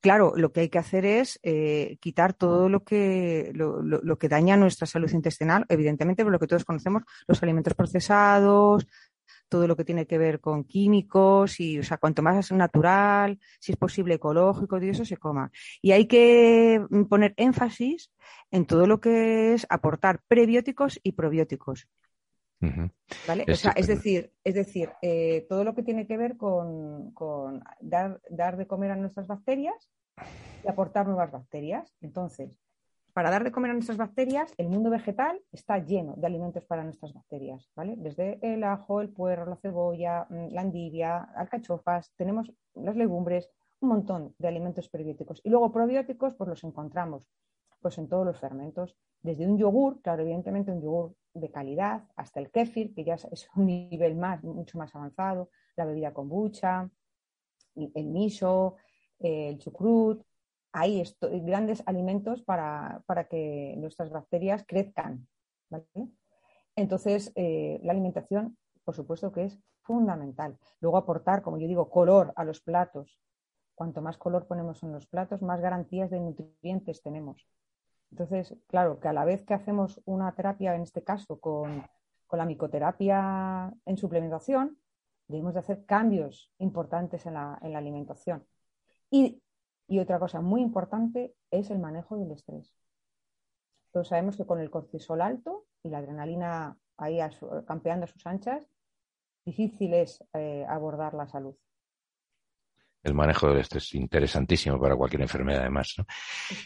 [0.00, 1.40] claro, lo que hay que hacer es
[2.00, 6.64] quitar todo lo que, lo, que daña nuestra salud intestinal, evidentemente, por lo que todos
[6.64, 8.86] conocemos, los alimentos procesados,
[9.48, 13.72] todo lo que tiene que ver con químicos y, o sea, cuanto más natural, si
[13.72, 15.50] es posible ecológico, y eso se coma.
[15.80, 18.10] Y hay que poner énfasis
[18.50, 21.88] en todo lo que es aportar prebióticos y probióticos.
[23.28, 23.44] ¿Vale?
[23.50, 27.12] O sea, es decir, es decir eh, todo lo que tiene que ver con,
[27.80, 29.90] dar, dar de comer a nuestras bacterias
[30.64, 31.94] y aportar nuevas bacterias.
[32.00, 32.50] Entonces,
[33.14, 36.82] para dar de comer a nuestras bacterias, el mundo vegetal está lleno de alimentos para
[36.82, 37.94] nuestras bacterias, ¿vale?
[37.96, 43.48] Desde el ajo, el puerro, la cebolla, mm, la endivia, alcachofas, tenemos las legumbres,
[43.78, 45.40] un montón de alimentos prebióticos.
[45.44, 47.28] Y luego probióticos, pues los encontramos
[47.80, 52.40] pues en todos los fermentos, desde un yogur, claro, evidentemente un yogur de calidad, hasta
[52.40, 56.90] el kéfir, que ya es un nivel más, mucho más avanzado, la bebida kombucha,
[57.76, 58.76] el miso,
[59.18, 60.24] el chucrut,
[60.76, 65.28] hay grandes alimentos para, que nuestras bacterias crezcan.
[66.74, 70.58] Entonces, eh, la alimentación, por supuesto que es fundamental.
[70.80, 73.20] Luego aportar, como yo digo, color a los platos.
[73.76, 77.46] Cuanto más color ponemos en los platos, más garantías de nutrientes tenemos.
[78.10, 81.84] Entonces, claro, que a la vez que hacemos una terapia, en este caso con,
[82.32, 84.76] la micoterapia en suplementación,
[85.28, 88.44] debemos de hacer cambios importantes en la, alimentación.
[89.08, 89.40] Y,
[89.88, 92.74] otra cosa muy importante es el manejo del estrés.
[93.92, 97.18] Todos sabemos que con el cortisol alto y la adrenalina ahí
[97.66, 98.68] campeando a sus anchas,
[99.44, 101.56] difícil es eh, abordar la salud
[103.04, 106.06] el manejo de esto es interesantísimo para cualquier enfermedad además, ¿no?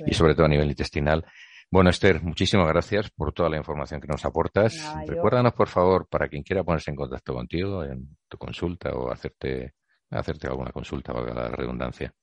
[0.07, 1.27] y sobre todo a nivel intestinal.
[1.71, 4.75] Bueno, Esther, muchísimas gracias por toda la información que nos aportas.
[5.07, 9.75] Recuérdanos, por favor, para quien quiera ponerse en contacto contigo en tu consulta o hacerte,
[10.09, 12.15] hacerte alguna consulta, valga la redundancia.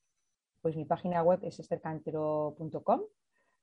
[0.66, 3.02] Pues mi página web es estercantero.com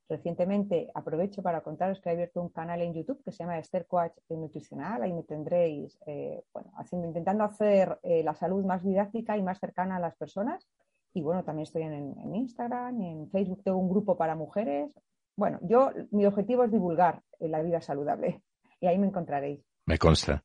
[0.08, 3.88] Recientemente aprovecho para contaros que he abierto un canal en YouTube que se llama Esther
[3.88, 5.04] Coach Nutricional.
[5.04, 9.60] Ahí me tendréis eh, bueno, haciendo, intentando hacer eh, la salud más didáctica y más
[9.60, 10.66] cercana a las personas.
[11.14, 14.98] Y bueno, también estoy en, Instagram y en Facebook tengo un grupo para mujeres.
[15.36, 18.44] Bueno, yo mi objetivo es divulgar eh, la vida saludable
[18.80, 19.60] y ahí me encontraréis.
[19.88, 20.42] Me consta.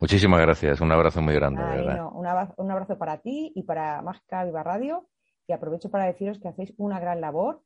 [0.00, 0.80] Muchísimas gracias.
[0.80, 1.62] Un abrazo muy grande.
[1.62, 5.06] un, abrazo, un abrazo para ti y para Mágica Viva Radio.
[5.50, 7.60] Y aprovecho para deciros que hacéis una gran labor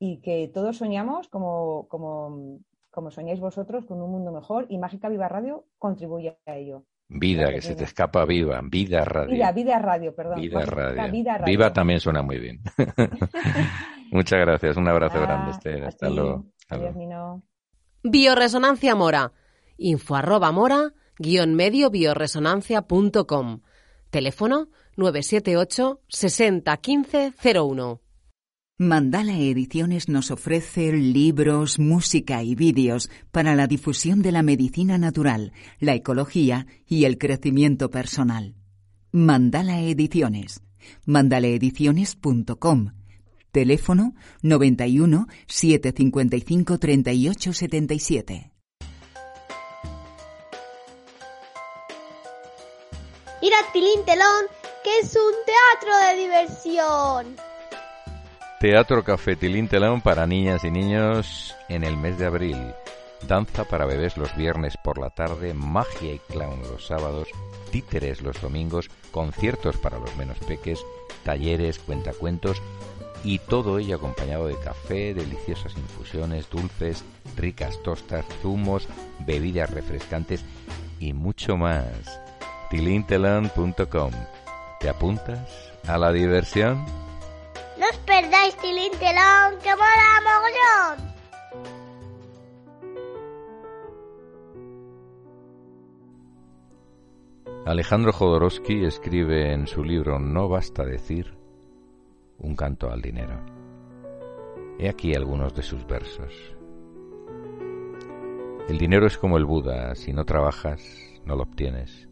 [0.00, 2.58] y que todos soñamos como, como,
[2.90, 6.82] como soñáis vosotros con un mundo mejor y Mágica Viva Radio contribuye a ello.
[7.06, 9.30] Vida, que se te escapa viva, vida radio.
[9.30, 10.40] Vida, vida radio, perdón.
[10.40, 11.44] Vida radio.
[11.46, 12.60] Viva también suena muy bien.
[14.10, 15.84] Muchas gracias, un abrazo grande, Esther.
[15.84, 16.44] Hasta luego.
[18.02, 19.32] Bioresonancia Mora.
[19.76, 23.60] Info arroba mora guion medio bioresonancia.com.
[24.10, 28.00] Teléfono 978 60 15 01.
[28.80, 35.52] Mandala Ediciones nos ofrece libros, música y vídeos para la difusión de la medicina natural,
[35.78, 38.54] la ecología y el crecimiento personal.
[39.12, 40.62] Mandala Ediciones.
[41.06, 42.92] mandalaediciones.com.
[43.52, 48.52] Teléfono 91 755 38 77.
[53.40, 54.46] Ir a Tilín Telón,
[54.82, 57.36] que es un teatro de diversión.
[58.60, 62.74] Teatro Café Tilín Telón para niñas y niños en el mes de abril.
[63.26, 67.28] Danza para bebés los viernes por la tarde, magia y clown los sábados,
[67.70, 70.80] títeres los domingos, conciertos para los menos peques,
[71.24, 72.62] talleres, cuentacuentos
[73.24, 77.04] y todo ello acompañado de café, deliciosas infusiones, dulces,
[77.36, 78.88] ricas tostas, zumos,
[79.26, 80.44] bebidas refrescantes
[81.00, 82.20] y mucho más.
[82.70, 84.12] tilintelon.com.
[84.80, 86.84] ¿Te apuntas a la diversión?
[87.78, 91.08] No os perdáis Tilintelón, que mola mogollón.
[97.66, 101.34] Alejandro Jodorowsky escribe en su libro No basta decir
[102.38, 103.40] un canto al dinero.
[104.78, 106.32] He aquí algunos de sus versos.
[108.68, 110.80] El dinero es como el Buda, si no trabajas,
[111.24, 112.07] no lo obtienes.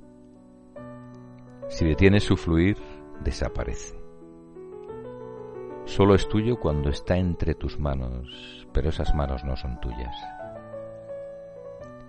[1.69, 2.77] Si detienes su fluir,
[3.23, 3.97] desaparece.
[5.85, 10.17] Solo es tuyo cuando está entre tus manos, pero esas manos no son tuyas.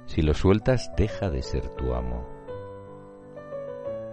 [0.05, 2.25] Si lo sueltas, deja de ser tu amo.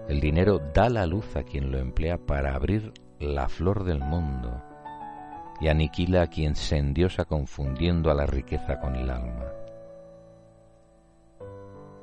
[0.09, 4.63] El dinero da la luz a quien lo emplea para abrir la flor del mundo
[5.61, 9.47] y aniquila a quien se endiosa confundiendo a la riqueza con el alma.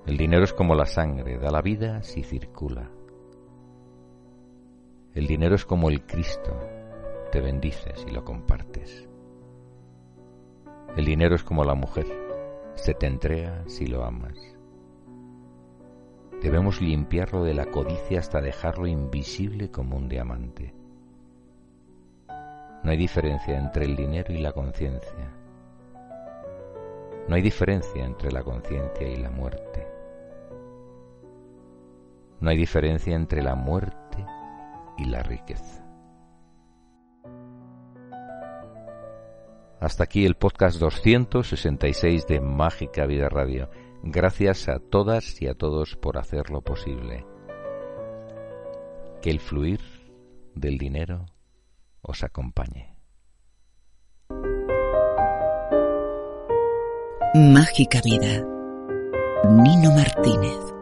[0.07, 2.89] El dinero es como la sangre, da la vida si circula.
[5.13, 6.57] El dinero es como el Cristo,
[7.33, 9.09] te bendices y lo compartes.
[10.95, 12.07] El dinero es como la mujer,
[12.75, 14.37] se te entrega si lo amas.
[16.41, 20.73] Debemos limpiarlo de la codicia hasta dejarlo invisible como un diamante.
[22.81, 25.29] No hay diferencia entre el dinero y la conciencia.
[27.27, 29.85] No hay diferencia entre la conciencia y la muerte.
[32.39, 34.00] No hay diferencia entre la muerte
[34.97, 35.85] y la riqueza.
[39.79, 43.67] Hasta aquí el podcast 266 de Mágica Vida Radio.
[44.03, 47.25] Gracias a todas y a todos por hacerlo posible.
[49.23, 49.81] Que el fluir
[50.53, 51.25] del dinero
[52.01, 52.95] os acompañe.
[57.33, 58.45] Mágica Vida.
[59.49, 60.80] Nino Martínez.